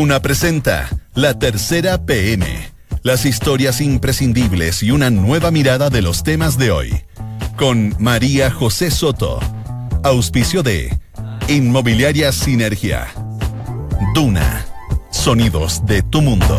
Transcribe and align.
Duna 0.00 0.22
presenta 0.22 0.88
La 1.12 1.38
Tercera 1.38 2.06
PM. 2.06 2.46
Las 3.02 3.26
historias 3.26 3.82
imprescindibles 3.82 4.82
y 4.82 4.92
una 4.92 5.10
nueva 5.10 5.50
mirada 5.50 5.90
de 5.90 6.00
los 6.00 6.22
temas 6.22 6.56
de 6.56 6.70
hoy. 6.70 7.02
Con 7.58 7.94
María 7.98 8.50
José 8.50 8.90
Soto. 8.90 9.40
Auspicio 10.02 10.62
de 10.62 10.98
Inmobiliaria 11.48 12.32
Sinergia. 12.32 13.08
Duna. 14.14 14.64
Sonidos 15.10 15.84
de 15.84 16.02
tu 16.02 16.22
mundo. 16.22 16.58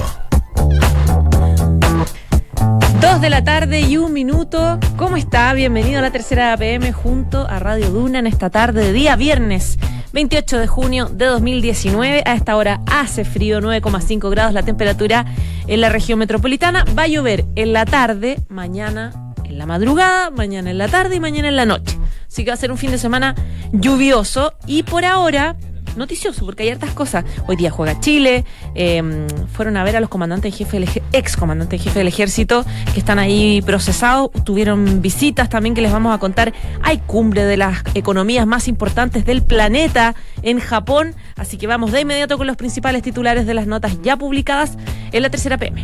Dos 3.01 3.21
de 3.21 3.29
la 3.31 3.43
tarde 3.43 3.81
y 3.81 3.97
un 3.97 4.13
minuto. 4.13 4.79
¿Cómo 4.97 5.17
está? 5.17 5.51
Bienvenido 5.53 5.97
a 5.97 6.03
la 6.03 6.11
tercera 6.11 6.55
PM 6.57 6.91
junto 6.91 7.47
a 7.47 7.57
Radio 7.57 7.89
Duna 7.89 8.19
en 8.19 8.27
esta 8.27 8.51
tarde 8.51 8.83
de 8.83 8.93
día 8.93 9.15
viernes 9.15 9.79
28 10.13 10.59
de 10.59 10.67
junio 10.67 11.05
de 11.07 11.25
2019. 11.25 12.23
A 12.25 12.33
esta 12.33 12.55
hora 12.55 12.81
hace 12.87 13.25
frío, 13.25 13.59
9,5 13.59 14.29
grados 14.29 14.53
la 14.53 14.63
temperatura 14.63 15.25
en 15.67 15.81
la 15.81 15.89
región 15.89 16.19
metropolitana. 16.19 16.85
Va 16.97 17.03
a 17.03 17.07
llover 17.07 17.45
en 17.55 17.73
la 17.73 17.85
tarde, 17.85 18.39
mañana 18.49 19.33
en 19.45 19.57
la 19.57 19.65
madrugada, 19.65 20.29
mañana 20.29 20.71
en 20.71 20.77
la 20.77 20.87
tarde 20.87 21.15
y 21.15 21.19
mañana 21.19 21.49
en 21.49 21.55
la 21.55 21.65
noche. 21.65 21.97
Así 22.27 22.43
que 22.43 22.51
va 22.51 22.55
a 22.55 22.57
ser 22.57 22.71
un 22.71 22.77
fin 22.77 22.91
de 22.91 22.97
semana 22.97 23.35
lluvioso 23.73 24.53
y 24.65 24.83
por 24.83 25.05
ahora 25.05 25.55
noticioso, 25.95 26.45
porque 26.45 26.63
hay 26.63 26.69
hartas 26.69 26.91
cosas. 26.91 27.25
Hoy 27.47 27.55
día 27.55 27.71
juega 27.71 27.99
Chile, 27.99 28.45
em, 28.75 29.27
fueron 29.53 29.77
a 29.77 29.83
ver 29.83 29.95
a 29.95 29.99
los 29.99 30.09
comandantes 30.09 30.51
en 30.53 30.57
jefe 30.57 31.01
ex 31.11 31.35
comandantes 31.35 31.79
en 31.79 31.83
jefe 31.83 31.99
del 31.99 32.07
ejército 32.07 32.65
que 32.93 32.99
están 32.99 33.19
ahí 33.19 33.61
procesados, 33.61 34.31
tuvieron 34.43 35.01
visitas 35.01 35.49
también 35.49 35.75
que 35.75 35.81
les 35.81 35.91
vamos 35.91 36.13
a 36.13 36.17
contar. 36.17 36.53
Hay 36.81 36.99
cumbre 36.99 37.45
de 37.45 37.57
las 37.57 37.83
economías 37.93 38.45
más 38.47 38.67
importantes 38.67 39.25
del 39.25 39.43
planeta 39.43 40.15
en 40.41 40.59
Japón, 40.59 41.15
así 41.35 41.57
que 41.57 41.67
vamos 41.67 41.91
de 41.91 42.01
inmediato 42.01 42.37
con 42.37 42.47
los 42.47 42.57
principales 42.57 43.01
titulares 43.01 43.45
de 43.45 43.53
las 43.53 43.67
notas 43.67 44.01
ya 44.01 44.17
publicadas 44.17 44.77
en 45.11 45.21
la 45.21 45.29
tercera 45.29 45.57
PM. 45.57 45.83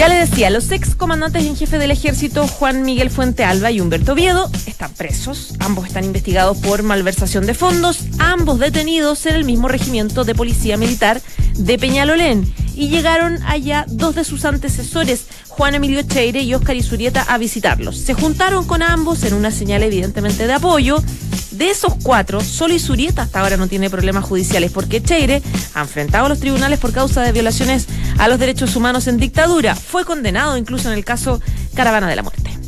Ya 0.00 0.08
le 0.08 0.14
decía, 0.14 0.48
los 0.48 0.70
ex 0.70 0.94
comandantes 0.94 1.44
en 1.44 1.56
jefe 1.56 1.78
del 1.78 1.90
ejército 1.90 2.48
Juan 2.48 2.84
Miguel 2.84 3.10
Fuente 3.10 3.44
Alba 3.44 3.70
y 3.70 3.82
Humberto 3.82 4.14
Viedo 4.14 4.50
están 4.66 4.94
presos. 4.94 5.52
Ambos 5.58 5.88
están 5.88 6.04
investigados 6.04 6.56
por 6.56 6.82
malversación 6.82 7.44
de 7.44 7.52
fondos, 7.52 8.06
ambos 8.18 8.58
detenidos 8.58 9.26
en 9.26 9.34
el 9.34 9.44
mismo 9.44 9.68
regimiento 9.68 10.24
de 10.24 10.34
policía 10.34 10.78
militar 10.78 11.20
de 11.54 11.78
Peñalolén. 11.78 12.50
Y 12.74 12.88
llegaron 12.88 13.42
allá 13.42 13.84
dos 13.88 14.14
de 14.14 14.24
sus 14.24 14.46
antecesores, 14.46 15.26
Juan 15.48 15.74
Emilio 15.74 16.00
Cheire 16.00 16.40
y 16.40 16.54
Oscar 16.54 16.76
Isurieta, 16.76 17.20
a 17.28 17.36
visitarlos. 17.36 17.98
Se 17.98 18.14
juntaron 18.14 18.66
con 18.66 18.82
ambos 18.82 19.22
en 19.24 19.34
una 19.34 19.50
señal 19.50 19.82
evidentemente 19.82 20.46
de 20.46 20.54
apoyo 20.54 21.04
de 21.50 21.70
esos 21.70 21.94
cuatro, 22.02 22.40
solo 22.40 22.74
Isurieta 22.74 23.22
hasta 23.22 23.40
ahora 23.40 23.56
no 23.56 23.68
tiene 23.68 23.90
problemas 23.90 24.24
judiciales 24.24 24.70
porque 24.70 25.02
Cheire 25.02 25.42
ha 25.74 25.80
enfrentado 25.80 26.26
a 26.26 26.28
los 26.28 26.40
tribunales 26.40 26.78
por 26.78 26.92
causa 26.92 27.22
de 27.22 27.32
violaciones 27.32 27.86
a 28.18 28.28
los 28.28 28.38
derechos 28.38 28.76
humanos 28.76 29.06
en 29.06 29.16
dictadura. 29.16 29.74
Fue 29.74 30.04
condenado 30.04 30.56
incluso 30.56 30.90
en 30.90 30.96
el 30.96 31.04
caso 31.04 31.40
Caravana 31.74 32.08
de 32.08 32.16
la 32.16 32.22
Muerte. 32.22 32.59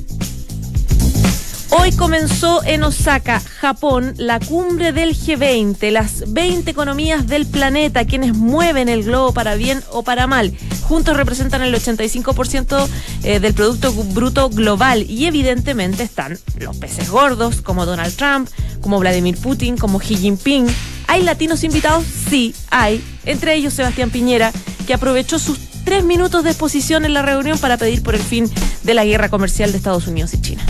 Hoy 1.75 1.91
comenzó 1.93 2.63
en 2.65 2.83
Osaka, 2.83 3.41
Japón, 3.41 4.13
la 4.19 4.39
cumbre 4.41 4.93
del 4.93 5.17
G20, 5.17 5.91
las 5.91 6.31
20 6.31 6.71
economías 6.71 7.27
del 7.27 7.47
planeta, 7.47 8.05
quienes 8.05 8.37
mueven 8.37 8.91
el 8.91 9.05
globo 9.05 9.33
para 9.33 9.55
bien 9.55 9.83
o 9.91 10.03
para 10.03 10.27
mal. 10.27 10.53
Juntos 10.83 11.17
representan 11.17 11.63
el 11.63 11.75
85% 11.75 12.87
eh, 13.23 13.41
del 13.41 13.55
Producto 13.55 13.91
Bruto 13.91 14.51
Global 14.51 15.11
y 15.11 15.25
evidentemente 15.25 16.03
están 16.03 16.39
los 16.59 16.77
peces 16.77 17.09
gordos 17.09 17.63
como 17.63 17.87
Donald 17.87 18.15
Trump, 18.17 18.51
como 18.83 19.01
Vladimir 19.01 19.39
Putin, 19.39 19.79
como 19.79 19.99
Xi 19.99 20.17
Jinping. 20.17 20.67
¿Hay 21.07 21.23
latinos 21.23 21.65
invitados? 21.65 22.05
Sí, 22.29 22.55
hay. 22.71 23.03
Entre 23.25 23.55
ellos 23.55 23.73
Sebastián 23.73 24.11
Piñera, 24.11 24.53
que 24.87 24.93
aprovechó 24.93 25.39
sus 25.39 25.59
tres 25.87 26.05
minutos 26.05 26.45
de 26.45 26.51
exposición 26.51 27.07
en 27.07 27.15
la 27.15 27.23
reunión 27.23 27.59
para 27.59 27.79
pedir 27.79 28.03
por 28.03 28.15
el 28.15 28.23
fin 28.23 28.51
de 28.83 28.93
la 28.93 29.07
guerra 29.07 29.31
comercial 29.31 29.73
de 29.73 29.79
Estados 29.79 30.07
Unidos 30.07 30.35
y 30.35 30.41
China. 30.43 30.63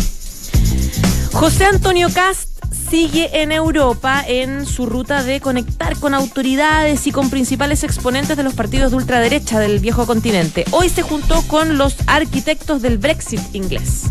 José 1.43 1.65
Antonio 1.65 2.07
Cast 2.15 2.61
sigue 2.89 3.43
en 3.43 3.51
Europa 3.51 4.23
en 4.25 4.65
su 4.65 4.87
ruta 4.87 5.25
de 5.25 5.41
conectar 5.41 5.99
con 5.99 6.15
autoridades 6.15 7.09
y 7.09 7.11
con 7.11 7.31
principales 7.31 7.83
exponentes 7.83 8.37
de 8.37 8.45
los 8.45 8.55
partidos 8.55 8.93
de 8.93 8.99
ultraderecha 8.99 9.59
del 9.59 9.81
viejo 9.81 10.07
continente. 10.07 10.65
Hoy 10.71 10.89
se 10.89 11.03
juntó 11.03 11.43
con 11.49 11.79
los 11.79 11.97
arquitectos 12.07 12.81
del 12.81 12.99
Brexit 12.99 13.41
inglés. 13.57 14.05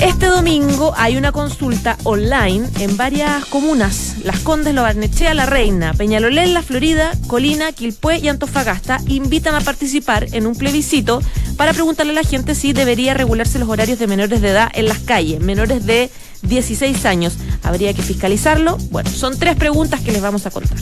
Este 0.00 0.26
domingo 0.26 0.94
hay 0.96 1.16
una 1.16 1.32
consulta 1.32 1.98
online 2.04 2.68
en 2.78 2.96
varias 2.96 3.44
comunas. 3.46 4.18
Las 4.22 4.38
Condes, 4.38 4.72
Lo 4.72 4.82
Barnechea, 4.82 5.34
La 5.34 5.44
Reina, 5.44 5.92
Peñalolén, 5.92 6.54
La 6.54 6.62
Florida, 6.62 7.10
Colina, 7.26 7.72
Quilpué 7.72 8.18
y 8.18 8.28
Antofagasta 8.28 9.00
invitan 9.08 9.56
a 9.56 9.60
participar 9.60 10.28
en 10.32 10.46
un 10.46 10.54
plebiscito 10.54 11.20
para 11.56 11.72
preguntarle 11.72 12.12
a 12.12 12.22
la 12.22 12.22
gente 12.22 12.54
si 12.54 12.72
debería 12.72 13.12
regularse 13.12 13.58
los 13.58 13.68
horarios 13.68 13.98
de 13.98 14.06
menores 14.06 14.40
de 14.40 14.50
edad 14.50 14.70
en 14.72 14.86
las 14.86 15.00
calles, 15.00 15.40
menores 15.40 15.84
de 15.84 16.10
16 16.42 17.04
años. 17.04 17.34
¿Habría 17.64 17.92
que 17.92 18.02
fiscalizarlo? 18.02 18.78
Bueno, 18.92 19.10
son 19.10 19.36
tres 19.36 19.56
preguntas 19.56 20.00
que 20.00 20.12
les 20.12 20.22
vamos 20.22 20.46
a 20.46 20.52
contar. 20.52 20.78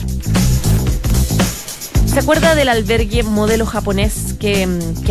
¿Se 2.05 2.19
acuerda 2.19 2.53
del 2.53 2.69
albergue 2.69 3.23
modelo 3.23 3.65
japonés 3.65 4.35
que, 4.39 4.61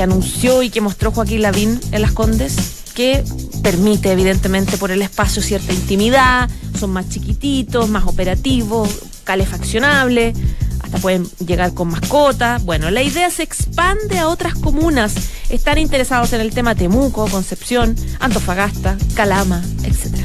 anunció 0.00 0.62
y 0.62 0.70
que 0.70 0.80
mostró 0.80 1.10
Joaquín 1.10 1.42
Lavín 1.42 1.80
en 1.90 2.02
Las 2.02 2.12
Condes? 2.12 2.76
que 2.96 3.22
permite 3.66 4.12
evidentemente 4.12 4.78
por 4.78 4.92
el 4.92 5.02
espacio 5.02 5.42
cierta 5.42 5.72
intimidad, 5.72 6.48
son 6.78 6.92
más 6.92 7.08
chiquititos, 7.08 7.88
más 7.88 8.04
operativos, 8.06 8.88
calefaccionables, 9.24 10.36
hasta 10.80 10.98
pueden 10.98 11.26
llegar 11.44 11.74
con 11.74 11.88
mascotas. 11.88 12.64
Bueno, 12.64 12.92
la 12.92 13.02
idea 13.02 13.28
se 13.28 13.42
expande 13.42 14.20
a 14.20 14.28
otras 14.28 14.54
comunas. 14.54 15.14
Están 15.48 15.78
interesados 15.78 16.32
en 16.32 16.42
el 16.42 16.54
tema 16.54 16.76
Temuco, 16.76 17.26
Concepción, 17.26 17.96
Antofagasta, 18.20 18.96
Calama, 19.16 19.64
etcétera. 19.82 20.15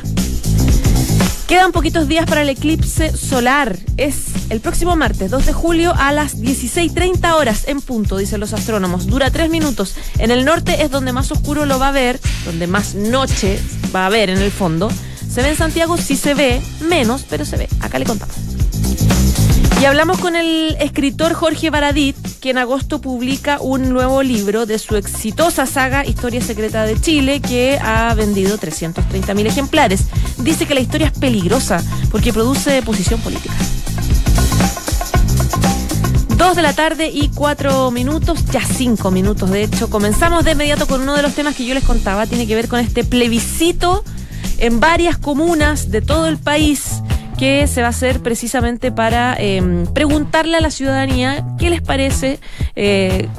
Quedan 1.52 1.74
poquitos 1.74 2.08
días 2.08 2.26
para 2.28 2.44
el 2.44 2.50
eclipse 2.50 3.12
solar. 3.12 3.78
Es 3.98 4.28
el 4.50 4.62
próximo 4.62 4.96
martes 4.96 5.30
2 5.30 5.48
de 5.48 5.52
julio 5.52 5.94
a 5.98 6.14
las 6.14 6.38
16.30 6.38 7.34
horas 7.34 7.68
en 7.68 7.82
punto, 7.82 8.16
dicen 8.16 8.40
los 8.40 8.54
astrónomos. 8.54 9.06
Dura 9.08 9.32
tres 9.32 9.50
minutos. 9.50 9.96
En 10.18 10.32
el 10.32 10.46
norte 10.46 10.82
es 10.82 10.92
donde 10.92 11.12
más 11.12 11.30
oscuro 11.30 11.66
lo 11.66 11.78
va 11.78 11.90
a 11.90 11.92
ver, 11.92 12.22
donde 12.46 12.68
más 12.68 12.96
noche 12.96 13.60
va 13.94 14.06
a 14.06 14.10
ver 14.10 14.30
en 14.30 14.38
el 14.38 14.50
fondo. 14.50 14.90
Se 15.30 15.42
ve 15.42 15.50
en 15.50 15.58
Santiago, 15.58 15.98
sí 15.98 16.16
se 16.16 16.36
ve, 16.36 16.62
menos, 16.80 17.26
pero 17.30 17.44
se 17.44 17.58
ve. 17.58 17.68
Acá 17.82 18.00
le 18.00 18.06
contamos. 18.06 18.51
Y 19.82 19.86
hablamos 19.86 20.20
con 20.20 20.36
el 20.36 20.78
escritor 20.80 21.34
Jorge 21.34 21.72
Baradit, 21.72 22.16
que 22.40 22.52
en 22.52 22.60
agosto 22.60 23.02
publica 23.02 23.58
un 23.60 23.90
nuevo 23.90 24.22
libro 24.22 24.68
de 24.68 24.78
su 24.78 24.96
exitosa 24.96 25.66
saga 25.66 26.06
Historia 26.06 26.40
Secreta 26.40 26.86
de 26.86 27.02
Chile, 27.02 27.42
que 27.42 27.80
ha 27.82 28.14
vendido 28.14 28.60
330 28.60 29.34
mil 29.34 29.48
ejemplares. 29.48 30.04
Dice 30.38 30.68
que 30.68 30.76
la 30.76 30.82
historia 30.82 31.08
es 31.08 31.18
peligrosa 31.18 31.84
porque 32.12 32.32
produce 32.32 32.84
posición 32.84 33.22
política. 33.22 33.56
Dos 36.38 36.56
de 36.56 36.62
la 36.62 36.74
tarde 36.74 37.10
y 37.12 37.30
cuatro 37.30 37.90
minutos, 37.90 38.46
ya 38.52 38.64
cinco 38.64 39.10
minutos 39.10 39.50
de 39.50 39.64
hecho. 39.64 39.90
Comenzamos 39.90 40.46
de 40.46 40.52
inmediato 40.52 40.86
con 40.86 41.02
uno 41.02 41.16
de 41.16 41.24
los 41.24 41.34
temas 41.34 41.56
que 41.56 41.66
yo 41.66 41.74
les 41.74 41.84
contaba, 41.84 42.28
tiene 42.28 42.46
que 42.46 42.54
ver 42.54 42.68
con 42.68 42.80
este 42.80 43.04
plebiscito 43.04 44.04
en 44.60 44.80
varias 44.80 45.18
comunas 45.18 45.90
de 45.90 46.04
todo 46.04 46.28
el 46.28 46.38
país 46.38 46.91
que 47.42 47.66
se 47.66 47.82
va 47.82 47.88
a 47.88 47.90
hacer 47.90 48.22
precisamente 48.22 48.92
para 48.92 49.36
em, 49.36 49.88
preguntarle 49.88 50.58
a 50.58 50.62
la 50.62 50.70
ciudadanía 50.70 51.44
qué 51.58 51.72
les 51.72 51.82
parece 51.82 52.40
eh, 52.76 53.30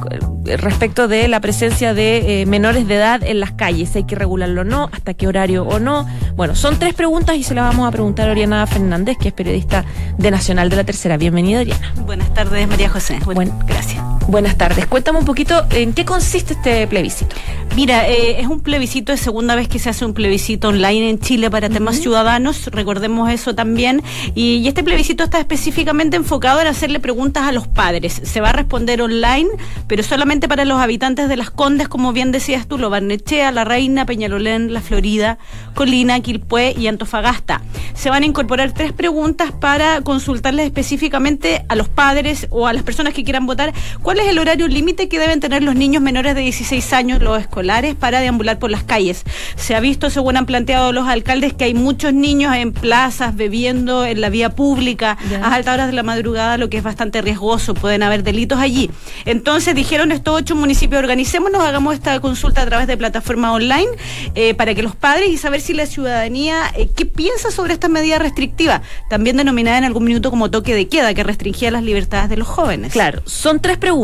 respecto 0.45 1.07
de 1.07 1.29
la 1.29 1.39
presencia 1.39 1.95
de 1.95 2.43
eh, 2.43 2.47
menores 2.47 2.89
de 2.89 2.97
edad 2.97 3.23
en 3.23 3.39
las 3.39 3.53
calles, 3.53 3.91
si 3.91 3.99
hay 3.99 4.05
que 4.05 4.17
regularlo 4.17 4.63
o 4.63 4.65
no, 4.65 4.91
hasta 4.91 5.15
qué 5.15 5.29
horario 5.29 5.63
o 5.63 5.79
no. 5.79 6.05
Bueno, 6.35 6.57
son 6.57 6.81
tres 6.81 6.95
preguntas 6.95 7.37
y 7.37 7.45
se 7.45 7.55
las 7.55 7.65
vamos 7.65 7.87
a 7.87 7.93
preguntar 7.93 8.29
a 8.29 8.33
Oriana 8.33 8.67
Fernández, 8.67 9.19
que 9.19 9.29
es 9.29 9.35
periodista 9.35 9.85
de 10.19 10.33
Nacional 10.33 10.69
de 10.69 10.75
la 10.75 10.85
Tercera. 10.85 11.17
Bienvenida, 11.17 11.61
Oriana. 11.61 11.95
Buenas 12.05 12.35
tardes, 12.35 12.67
María 12.67 12.89
José. 12.89 13.21
Bueno, 13.25 13.57
gracias. 13.69 14.12
Buenas 14.29 14.57
tardes. 14.57 14.87
Cuéntame 14.87 15.19
un 15.19 15.25
poquito 15.25 15.67
en 15.71 15.93
qué 15.93 16.05
consiste 16.05 16.55
este 16.55 16.87
plebiscito. 16.87 17.35
Mira, 17.75 18.09
eh, 18.09 18.41
es 18.41 18.47
un 18.47 18.61
plebiscito, 18.61 19.13
es 19.13 19.21
segunda 19.21 19.55
vez 19.55 19.69
que 19.69 19.79
se 19.79 19.91
hace 19.91 20.05
un 20.05 20.15
plebiscito 20.15 20.69
online 20.69 21.11
en 21.11 21.19
Chile 21.19 21.51
para 21.51 21.69
temas 21.71 21.97
ciudadanos, 21.97 22.67
recordemos 22.67 23.31
eso 23.31 23.55
también. 23.55 24.03
Y, 24.35 24.67
este 24.69 24.85
plebiscito 24.85 25.25
está 25.25 25.39
específicamente 25.39 26.17
enfocado 26.17 26.61
en 26.61 26.67
hacerle 26.67 27.01
preguntas 27.01 27.45
a 27.45 27.53
los 27.53 27.67
padres. 27.67 28.21
Se 28.25 28.41
va 28.41 28.51
a 28.51 28.53
responder 28.53 29.03
online, 29.03 29.49
pero 29.87 30.03
solamente 30.03 30.49
para 30.49 30.65
los 30.65 30.79
habitantes 30.81 31.29
de 31.29 31.37
las 31.37 31.51
Condes, 31.51 31.89
como 31.89 32.13
bien 32.13 32.33
decías 32.33 32.67
tú, 32.67 32.79
Lo 32.79 32.91
Barnechea, 32.91 33.53
La 33.53 33.65
Reina, 33.65 34.07
Peñalolén, 34.07 34.73
La 34.73 34.81
Florida, 34.81 35.39
Colina, 35.75 36.21
Quilpué 36.21 36.75
y 36.79 36.87
Antofagasta. 36.87 37.63
Se 37.95 38.09
van 38.09 38.23
a 38.23 38.27
incorporar 38.27 38.73
tres 38.73 38.93
preguntas 38.93 39.53
para 39.53 40.01
consultarles 40.03 40.67
específicamente 40.67 41.65
a 41.69 41.75
los 41.75 41.89
padres 41.89 42.47
o 42.51 42.67
a 42.67 42.73
las 42.73 42.83
personas 42.83 43.15
que 43.15 43.25
quieran 43.25 43.47
votar 43.47 43.73
¿Cuál 44.12 44.12
es 44.21 44.29
el 44.29 44.39
horario 44.39 44.69
límite 44.69 45.09
que 45.09 45.19
deben 45.19 45.41
tener 45.41 45.63
los 45.63 45.75
niños 45.75 46.03
menores 46.03 46.35
de 46.35 46.41
16 46.43 46.93
años, 46.93 47.23
los 47.23 47.41
escolares, 47.41 47.95
para 47.95 48.21
deambular 48.21 48.59
por 48.59 48.71
las 48.71 48.83
calles? 48.83 49.25
Se 49.57 49.75
ha 49.75 49.81
visto, 49.81 50.11
según 50.11 50.37
han 50.37 50.47
planteado 50.47 50.93
los 50.93 51.09
alcaldes, 51.09 51.53
que 51.53 51.65
hay 51.65 51.75
muchos 51.75 52.13
niños 52.13 52.55
en 52.55 52.73
plazas, 52.73 53.37
bebiendo 53.37 54.05
en 54.05 54.21
la 54.21 54.29
vía 54.29 54.51
pública, 54.51 55.17
a 55.43 55.55
altas 55.55 55.75
horas 55.75 55.87
de 55.87 55.93
la 55.95 56.03
madrugada, 56.03 56.59
lo 56.59 56.69
que 56.69 56.79
es 56.79 56.83
bastante 56.83 57.23
riesgoso, 57.23 57.75
pueden 57.75 58.03
haber 58.03 58.23
delitos 58.23 58.59
allí. 58.59 58.91
Entonces 59.25 59.75
dijeron 59.75 60.13
estos 60.13 60.35
ocho 60.35 60.57
municipios, 60.57 61.01
organicémonos, 61.01 61.63
hagamos 61.63 61.95
esta 61.95 62.21
consulta 62.21 62.63
a 62.63 62.67
través 62.67 62.87
de 62.87 62.97
plataforma 62.97 63.53
online 63.53 63.89
eh, 64.35 64.55
para 64.55 64.75
que 64.75 64.83
los 64.83 64.97
padres 64.97 65.31
y 65.31 65.37
saber 65.39 65.61
si 65.61 65.75
la 65.75 65.87
ciudadanía, 65.87 66.73
eh, 66.77 66.91
¿qué 66.95 67.07
piensa 67.07 67.51
sobre 67.51 67.73
esta 67.73 67.89
medida 67.89 68.19
restrictiva? 68.19 68.83
También 69.09 69.37
denominada 69.37 69.79
en 69.79 69.85
algún 69.85 70.05
minuto 70.05 70.31
como 70.31 70.51
toque 70.51 70.75
de 70.75 70.89
queda, 70.89 71.15
que 71.15 71.23
restringía 71.23 71.71
las 71.71 71.83
libertades 71.83 72.29
de 72.29 72.37
los 72.37 72.49
jóvenes. 72.49 72.93
Claro, 72.93 73.23
son 73.27 73.61
tres 73.61 73.79
preguntas. 73.79 74.02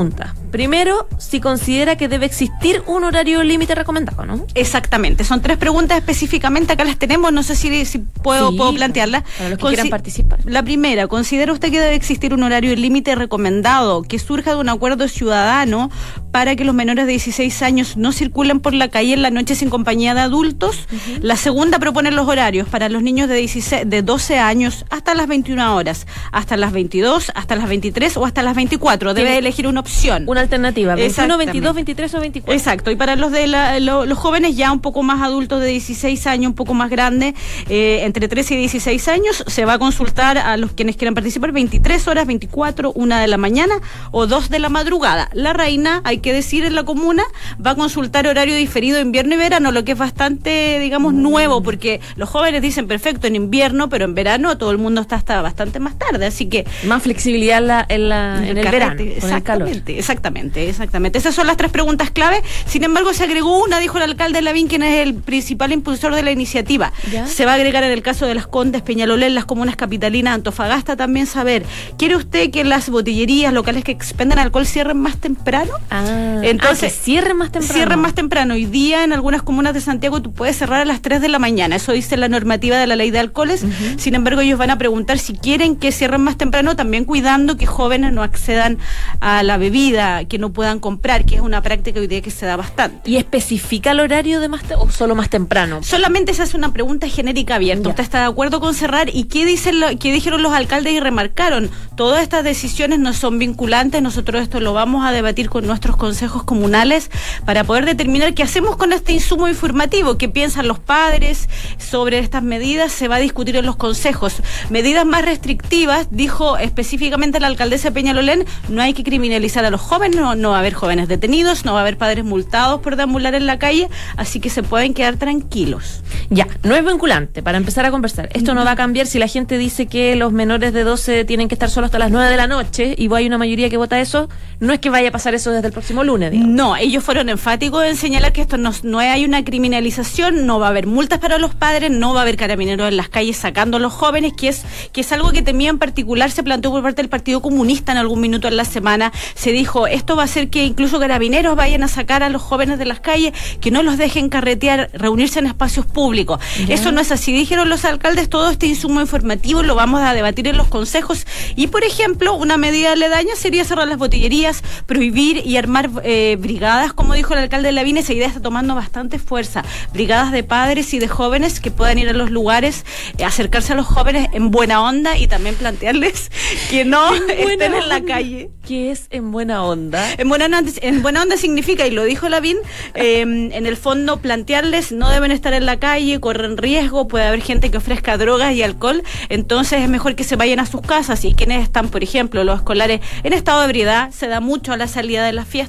Primero, 0.53 1.09
si 1.19 1.41
considera 1.41 1.97
que 1.97 2.09
debe 2.09 2.27
existir 2.27 2.83
un 2.87 3.05
horario 3.05 3.43
límite 3.43 3.75
recomendado, 3.75 4.25
¿no? 4.25 4.47
Exactamente, 4.55 5.25
son 5.25 5.43
tres 5.43 5.59
preguntas 5.59 5.99
específicamente, 5.99 6.73
acá 6.73 6.85
las 6.85 6.99
tenemos, 6.99 7.33
no 7.33 7.43
sé 7.43 7.57
si, 7.57 7.85
si 7.85 7.99
puedo, 7.99 8.57
puedo 8.57 8.73
plantearlas. 8.75 9.25
Para 9.37 9.51
los 9.51 9.59
que 9.59 9.67
quieran 9.67 9.89
participar. 9.91 10.39
La 10.45 10.63
primera, 10.63 11.09
¿considera 11.09 11.53
usted 11.53 11.71
que 11.71 11.81
debe 11.81 11.97
existir 11.97 12.33
un 12.33 12.45
horario 12.45 12.75
límite 12.77 13.15
recomendado 13.15 14.03
que 14.03 14.19
surja 14.19 14.55
de 14.55 14.61
un 14.61 14.69
acuerdo 14.69 15.09
ciudadano 15.09 15.91
para 16.31 16.57
que 16.57 16.65
los 16.65 16.75
menores 16.75 17.07
de 17.07 17.13
16 17.13 17.63
años 17.63 17.97
no 17.97 18.13
circulen 18.13 18.61
por 18.61 18.75
la 18.75 18.89
calle 18.89 19.15
en 19.15 19.23
la 19.23 19.31
noche 19.31 19.55
sin 19.55 19.71
compañía 19.71 20.15
de 20.15 20.21
adultos? 20.21 20.87
La 21.21 21.37
segunda 21.37 21.79
propone 21.79 22.11
los 22.11 22.29
horarios 22.29 22.69
para 22.69 22.89
los 22.89 23.03
niños 23.03 23.29
de, 23.29 23.37
16, 23.37 23.83
de 23.89 24.03
12 24.03 24.39
años 24.39 24.85
hasta 24.91 25.15
las 25.15 25.27
21 25.27 25.75
horas, 25.75 26.07
hasta 26.33 26.57
las 26.57 26.73
22, 26.73 27.33
hasta 27.35 27.57
las 27.57 27.69
23 27.69 28.17
o 28.17 28.25
hasta 28.25 28.43
las 28.43 28.55
24. 28.55 29.15
Debe 29.15 29.39
elegir 29.39 29.67
una 29.67 29.81
opción. 29.81 30.25
Una 30.27 30.41
alternativa, 30.41 30.95
21, 30.95 31.39
22, 31.39 31.75
23 31.75 32.15
o 32.15 32.21
24. 32.21 32.59
Exacto, 32.59 32.91
y 32.91 32.97
para 32.97 33.17
los 33.17 33.33
de 33.33 33.47
los 33.81 34.19
jóvenes 34.19 34.57
ya 34.57 34.73
un 34.73 34.81
poco 34.81 35.03
más 35.03 35.23
adultos 35.23 35.61
de 35.61 35.69
16 35.69 36.27
años, 36.27 36.51
un 36.51 36.55
poco 36.55 36.75
más 36.75 36.91
grandes, 36.91 37.35
eh, 37.69 38.01
entre 38.03 38.29
13 38.29 38.55
y 38.55 38.57
16 38.59 39.09
años, 39.09 39.45
se 39.47 39.65
va 39.65 39.75
a 39.75 39.79
consultar 39.79 40.39
a 40.39 40.57
los 40.57 40.73
quienes 40.73 40.97
quieran 40.97 41.15
participar 41.15 41.53
23 41.53 42.07
horas, 42.09 42.27
24, 42.27 42.93
1 42.93 43.17
de 43.17 43.27
la 43.27 43.37
mañana 43.37 43.75
o 44.11 44.27
2 44.27 44.51
de 44.51 44.59
la 44.59 44.69
madrugada. 44.69 45.29
La 45.33 45.53
reina, 45.53 46.01
hay 46.05 46.18
que 46.21 46.33
decir, 46.33 46.65
en 46.65 46.75
la 46.75 46.85
comuna 46.85 47.23
va 47.65 47.73
a 47.73 47.75
consultar 47.75 48.27
horario 48.27 48.57
diferido 48.57 49.01
invierno 49.01 49.35
y 49.35 49.39
verano, 49.39 49.73
lo 49.73 49.85
que 49.85 49.93
es 49.93 49.99
bastante, 49.99 50.79
digamos, 50.81 51.15
nuevo, 51.15 51.63
porque 51.63 52.01
los 52.17 52.29
jóvenes 52.29 52.63
dicen 52.63 52.87
perfecto 52.87 53.27
en 53.27 53.37
invierno, 53.37 53.89
pero 53.89 54.05
en 54.05 54.15
verano 54.15 54.57
todo 54.59 54.71
el 54.71 54.79
mundo 54.79 55.01
está 55.01 55.17
hasta 55.17 55.43
bastante 55.43 55.81
más 55.81 55.99
tarde, 55.99 56.27
así 56.27 56.47
que... 56.47 56.67
Más 56.85 57.03
flexibilidad 57.03 57.59
en, 57.59 58.09
la, 58.09 58.37
en, 58.47 58.59
el, 58.59 58.65
verano, 58.65 59.01
exactamente, 59.01 59.99
exactamente, 59.99 60.69
exactamente. 60.69 61.19
Esas 61.19 61.35
son 61.35 61.47
las 61.47 61.57
tres 61.57 61.71
preguntas 61.71 62.11
clave. 62.11 62.43
Sin 62.67 62.85
embargo, 62.85 63.13
se 63.13 63.25
agregó 63.25 63.63
una, 63.63 63.79
dijo 63.81 63.99
el 63.99 64.05
alcalde 64.05 64.43
Lavín, 64.43 64.69
quien 64.69 64.83
es 64.83 65.07
el 65.07 65.15
principal 65.15 65.73
impulsor 65.73 66.15
de 66.15 66.23
la 66.23 66.31
iniciativa. 66.31 66.93
Se 67.27 67.45
va 67.45 67.53
a 67.53 67.55
agregar 67.55 67.85
en 67.85 67.93
el 67.93 68.03
caso 68.03 68.27
de 68.27 68.35
las 68.35 68.47
Condes, 68.47 68.83
Peñalolén, 68.83 69.35
las 69.35 69.45
comunas 69.45 69.77
capitalinas, 69.77 70.35
Antofagasta 70.35 70.97
también 70.97 71.27
saber, 71.27 71.65
¿quiere 71.97 72.17
usted 72.17 72.51
que 72.51 72.65
las 72.65 72.89
botillerías 72.89 73.53
locales 73.53 73.85
que 73.85 73.93
expenden 73.93 74.39
alcohol 74.39 74.67
cierren 74.67 74.99
más 74.99 75.19
temprano? 75.19 75.73
Ah, 75.91 76.08
entonces 76.43 76.95
ah, 76.97 77.03
cierren 77.03 77.37
más 77.37 77.51
temprano. 77.51 77.75
Cierren 77.75 77.99
más 78.01 78.15
temprano. 78.15 78.55
Hoy 78.55 78.67
día 78.67 79.05
en 79.05 79.13
algunas 79.13 79.43
comunas 79.43 79.75
de 79.75 79.81
Santiago 79.81 80.23
tú 80.23 80.33
puedes 80.33 80.57
cerrar 80.57 80.81
a 80.81 80.85
las 80.85 81.03
3 81.03 81.21
de 81.21 81.29
la 81.29 81.39
mañana. 81.39 81.77
Eso 81.77 81.93
dice 81.93 82.17
la 82.17 82.29
normativa 82.29 82.77
de 82.79 82.87
la 82.87 82.97
ley 82.97 83.11
de 83.11 83.19
alcoholes. 83.19 83.65
Sin 83.97 84.15
embargo, 84.15 84.41
ellos 84.41 84.59
van 84.59 84.71
a 84.71 84.79
preguntar 84.79 85.19
si 85.19 85.35
quieren 85.35 85.77
que 85.77 85.93
cierren 85.93 86.23
más 86.23 86.37
temprano, 86.37 86.77
también 86.77 87.05
cuidando 87.05 87.57
que 87.57 87.67
jóvenes 87.67 88.13
no 88.13 88.23
accedan 88.23 88.79
a 89.21 89.43
la 89.43 89.57
bebida, 89.57 90.25
que 90.25 90.39
no 90.39 90.53
puedan 90.53 90.81
comprar, 90.81 91.25
que 91.25 91.37
es 91.37 91.41
una 91.41 91.63
práctica 91.63 92.01
hoy 92.01 92.07
día 92.07 92.23
que 92.23 92.31
se 92.31 92.47
da 92.47 92.57
bastante. 92.57 93.09
¿Y 93.11 93.17
especifica 93.17 93.91
el 93.91 94.01
horario 94.01 94.41
de 94.41 94.49
más 94.49 94.63
o 94.79 94.91
solo 94.91 95.15
más 95.15 95.31
temprano? 95.31 95.83
Solamente 95.83 96.35
se 96.35 96.43
hace 96.43 96.57
una 96.57 96.73
pregunta 96.73 97.09
genérica 97.09 97.57
abierta. 97.57 97.89
¿Usted 97.89 98.03
está 98.03 98.21
de 98.21 98.27
acuerdo 98.27 98.61
con 98.61 98.75
cerrar? 98.75 99.11
¿Y 99.13 99.25
qué, 99.25 99.45
dicen 99.45 99.81
lo, 99.81 99.89
qué 99.99 100.13
dijeron 100.13 100.43
los 100.43 100.53
alcaldes 100.53 100.93
y 100.93 101.01
remarcaron? 101.01 101.71
Todas 101.97 102.23
estas 102.23 102.45
decisiones 102.45 102.99
no 102.99 103.13
son 103.13 103.39
vinculantes. 103.39 104.03
Nosotros 104.03 104.43
esto 104.43 104.61
lo 104.61 104.73
vamos 104.73 105.05
a 105.05 105.13
debatir 105.13 105.49
con 105.49 105.67
nuestros 105.67 105.97
consejos 105.99 106.45
comunales 106.45 107.11
para 107.45 107.65
poder 107.65 107.85
determinar 107.85 108.33
qué 108.33 108.43
hacemos 108.43 108.77
con 108.77 108.95
este 108.95 109.13
insumo 109.13 109.49
informativo, 109.49 110.17
qué 110.17 110.31
piensan 110.31 110.67
los 110.67 110.79
padres 110.79 111.51
sobre 111.77 112.19
estas 112.19 112.43
medidas. 112.43 112.93
Se 112.93 113.09
va 113.09 113.17
a 113.17 113.21
discutir 113.21 113.57
en 113.57 113.67
los 113.67 113.77
consejos. 113.77 114.37
Medidas 114.71 115.05
más 115.05 115.27
restrictivas, 115.27 116.09
dijo 116.11 116.57
específicamente 116.57 117.41
la 117.41 117.49
alcaldesa 117.49 117.91
Peñalolén, 117.91 118.47
no 118.71 118.81
hay 118.81 118.95
que 118.95 119.05
criminalizar 119.05 119.67
a 119.67 119.71
los 119.71 119.83
jóvenes, 119.83 120.19
no, 120.19 120.35
no 120.35 120.51
va 120.51 120.57
a 120.57 120.61
haber 120.61 120.73
jóvenes 120.73 121.09
detenidos, 121.09 121.67
no 121.67 121.75
va 121.75 121.81
a 121.81 121.83
haber 121.83 121.99
padres 121.99 122.25
multados 122.25 122.81
por 122.81 122.97
deambular 122.97 123.35
en 123.35 123.47
la 123.47 123.59
calle, 123.59 123.89
así 124.17 124.41
que 124.41 124.49
se 124.49 124.63
pueden 124.63 124.95
quedar 124.95 125.17
tranquilos. 125.17 126.03
Ya, 126.31 126.47
no 126.63 126.75
es 126.75 126.85
vinculante, 126.85 127.43
para 127.43 127.59
empezar 127.59 127.85
a 127.85 127.91
conversar. 127.91 128.29
Esto 128.33 128.55
no 128.55 128.65
va 128.65 128.73
a 128.73 128.77
cambiar 128.77 129.07
si 129.07 129.19
la 129.19 129.27
gente 129.27 129.59
dice 129.59 129.87
que 129.87 130.17
los 130.17 130.33
menores 130.33 130.73
de 130.73 130.85
12 130.85 131.25
tienen 131.25 131.49
que 131.49 131.55
estar 131.55 131.71
solo 131.71 131.87
hasta 131.87 131.99
las 131.99 132.11
9 132.11 132.31
de 132.31 132.37
la 132.37 132.47
noche 132.47 132.95
y 132.97 133.13
hay 133.15 133.27
una 133.27 133.39
mayoría 133.39 133.69
que 133.69 133.77
vota 133.77 133.99
eso, 134.01 134.29
no 134.61 134.73
es 134.73 134.79
que 134.79 134.91
vaya 134.91 135.09
a 135.09 135.13
pasar 135.13 135.35
eso 135.35 135.51
desde 135.51 135.67
el 135.67 135.73
próximo 135.73 135.88
lunes. 135.95 136.33
No, 136.33 136.77
ellos 136.77 137.05
fueron 137.05 137.29
enfáticos 137.29 137.85
en 137.85 137.97
señalar 137.97 138.33
que 138.33 138.41
esto 138.41 138.57
no, 138.57 138.73
no 138.83 138.99
hay 138.99 139.25
una 139.25 139.45
criminalización, 139.45 140.47
no 140.47 140.59
va 140.59 140.67
a 140.67 140.71
haber 140.71 140.87
multas 140.87 141.19
para 141.19 141.39
los 141.39 141.55
padres, 141.55 141.91
no 141.91 142.15
va 142.15 142.21
a 142.21 142.23
haber 142.23 142.37
carabineros 142.37 142.89
en 142.89 142.97
las 142.97 143.09
calles 143.09 143.37
sacando 143.37 143.79
a 143.79 143.81
los 143.81 143.93
jóvenes, 143.93 144.33
que 144.37 144.49
es, 144.49 144.65
que 144.93 145.01
es 145.01 145.13
algo 145.13 145.31
que 145.31 145.43
temía 145.43 145.71
en 145.71 145.79
particular, 145.79 146.31
se 146.31 146.43
planteó 146.43 146.71
por 146.71 146.83
parte 146.83 147.03
del 147.03 147.09
Partido 147.09 147.41
Comunista 147.41 147.93
en 147.93 147.99
algún 147.99 148.21
minuto 148.21 148.49
en 148.49 148.57
la 148.57 148.65
semana. 148.65 149.13
Se 149.35 149.53
dijo, 149.53 149.87
esto 149.87 150.17
va 150.17 150.23
a 150.23 150.25
hacer 150.25 150.51
que 150.51 150.65
incluso 150.65 150.99
carabineros 150.99 151.57
vayan 151.57 151.83
a 151.83 151.89
sacar 151.89 152.23
a 152.23 152.29
los 152.29 152.43
jóvenes 152.43 152.79
de 152.79 152.85
las 152.85 153.01
calles, 153.01 153.33
que 153.61 153.71
no 153.71 153.83
los 153.83 153.99
dejen 153.99 154.29
carretear, 154.29 154.91
reunirse 154.93 155.39
en 155.39 155.47
espacios 155.47 155.87
públicos. 155.87 156.41
Eso 156.69 156.93
no 156.93 157.01
es 157.01 157.13
así. 157.13 157.33
Dijeron 157.33 157.69
los 157.69 157.85
alcaldes, 157.85 158.29
todo 158.29 158.51
este 158.51 158.67
insumo 158.67 159.01
informativo 159.01 159.63
lo 159.63 159.75
vamos 159.75 160.01
a 160.01 160.15
debatir 160.15 160.49
en 160.49 160.57
los 160.57 160.69
consejos. 160.69 161.27
Y, 161.57 161.69
por 161.69 161.85
ejemplo, 161.85 162.35
una 162.35 162.57
medida 162.57 162.93
aledaña 162.93 163.35
sería 163.37 163.65
cerrar 163.65 163.89
las 163.89 163.99
botillerías, 163.99 164.63
prohibir 164.87 165.43
y 165.47 165.57
armar 165.57 165.78
eh, 166.03 166.37
brigadas, 166.39 166.93
como 166.93 167.15
dijo 167.15 167.35
el 167.35 167.41
alcalde 167.41 167.69
de 167.69 167.73
Lavín, 167.73 167.97
esa 167.97 168.13
idea 168.13 168.27
está 168.27 168.41
tomando 168.41 168.75
bastante 168.75 169.19
fuerza. 169.19 169.65
Brigadas 169.93 170.33
de 170.33 170.43
padres 170.43 170.93
y 170.95 170.99
de 170.99 171.09
jóvenes 171.09 171.61
que 171.61 171.71
puedan 171.71 171.99
ir 171.99 172.09
a 172.09 172.13
los 172.13 172.31
lugares, 172.31 172.85
eh, 173.19 173.25
acercarse 173.25 173.73
a 173.73 173.77
los 173.77 173.87
jóvenes 173.87 174.29
en 174.33 174.51
buena 174.51 174.83
onda 174.83 175.17
y 175.17 175.27
también 175.27 175.55
plantearles 175.55 176.31
que 176.71 176.85
no 176.85 177.15
estén 177.29 177.75
en 177.75 177.89
la 177.89 178.03
calle. 178.03 178.51
¿Qué 178.67 178.91
es 178.91 179.07
en 179.11 179.31
buena 179.31 179.65
onda? 179.65 180.13
En 180.19 180.29
buena 180.29 180.45
onda, 180.45 180.63
en 180.83 181.03
buena 181.03 181.23
onda 181.23 181.37
significa, 181.37 181.87
y 181.87 181.91
lo 181.91 182.05
dijo 182.05 182.29
Lavín, 182.29 182.59
em, 182.95 183.51
en 183.53 183.67
el 183.67 183.77
fondo 183.77 184.19
plantearles 184.19 184.93
no 184.93 185.09
deben 185.09 185.31
estar 185.31 185.55
en 185.55 185.65
la 185.65 185.79
calle, 185.79 186.21
corren 186.21 186.57
riesgo, 186.57 187.09
puede 187.09 187.27
haber 187.27 187.41
gente 187.41 187.71
que 187.71 187.79
ofrezca 187.79 188.19
drogas 188.19 188.55
y 188.55 188.63
alcohol, 188.63 189.03
entonces 189.31 189.83
es 189.83 189.89
mejor 189.89 190.17
que 190.17 190.25
se 190.25 190.37
vayan 190.37 190.61
a 190.61 190.67
sus 190.67 190.83
casas 190.83 191.25
y 191.25 191.35
quienes 191.35 191.63
están, 191.63 191.89
por 191.89 192.03
ejemplo, 192.03 192.45
los 192.45 192.59
escolares 192.59 193.01
en 193.23 193.33
estado 193.33 193.61
de 193.61 193.67
ebriedad, 193.67 194.11
se 194.11 194.29
da 194.29 194.41
mucho 194.41 194.73
a 194.73 194.77
la 194.77 194.89
salida 194.89 195.25
de 195.25 195.33
las 195.33 195.49
fiestas, 195.49 195.68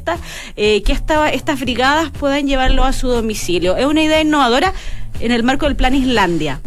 eh, 0.56 0.82
que 0.84 0.94
esta, 0.94 1.30
estas 1.30 1.60
brigadas 1.60 2.12
puedan 2.12 2.48
llevarlo 2.48 2.84
a 2.84 2.94
su 2.94 3.08
domicilio. 3.08 3.78
Es 3.78 3.86
una 3.86 4.04
idea 4.04 4.22
innovadora 4.22 4.74
en 5.20 5.32
el 5.32 5.44
marco 5.44 5.66
del 5.66 5.76
plan 5.76 5.94
Islandia. 5.96 6.62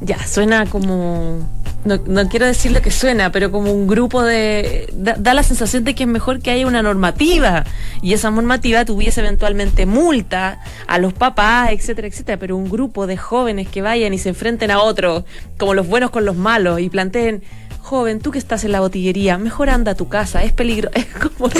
Ya, 0.00 0.26
suena 0.26 0.66
como 0.66 1.46
no, 1.84 1.98
no, 2.06 2.28
quiero 2.28 2.44
decir 2.44 2.72
lo 2.72 2.82
que 2.82 2.90
suena, 2.90 3.32
pero 3.32 3.50
como 3.50 3.72
un 3.72 3.86
grupo 3.86 4.22
de... 4.22 4.92
Da, 4.92 5.34
la 5.34 5.42
sensación 5.42 5.84
de 5.84 5.94
que 5.94 6.02
es 6.02 6.08
mejor 6.08 6.40
que 6.40 6.50
haya 6.50 6.66
una 6.66 6.82
normativa 6.82 7.64
y 8.02 8.12
esa 8.12 8.30
normativa 8.30 8.84
tuviese 8.84 9.20
eventualmente 9.20 9.86
multa 9.86 10.60
a 10.86 10.98
los 10.98 11.14
papás, 11.14 11.70
etcétera, 11.72 12.08
etcétera, 12.08 12.38
pero 12.38 12.56
un 12.56 12.68
grupo 12.68 13.06
de 13.06 13.16
jóvenes 13.16 13.68
que 13.68 13.80
vayan 13.80 14.12
y 14.12 14.18
se 14.18 14.30
enfrenten 14.30 14.70
a 14.70 14.80
otros, 14.80 15.24
como 15.56 15.72
los 15.72 15.86
buenos 15.86 16.10
con 16.10 16.26
los 16.26 16.36
malos, 16.36 16.80
y 16.80 16.90
planteen 16.90 17.42
joven, 17.90 18.20
tú 18.20 18.30
que 18.30 18.38
estás 18.38 18.62
en 18.62 18.70
la 18.70 18.78
botillería, 18.78 19.36
mejor 19.36 19.68
anda 19.68 19.92
a 19.92 19.94
tu 19.96 20.08
casa, 20.08 20.44
es 20.44 20.52
peligro, 20.52 20.90
es 20.94 21.06
como, 21.06 21.50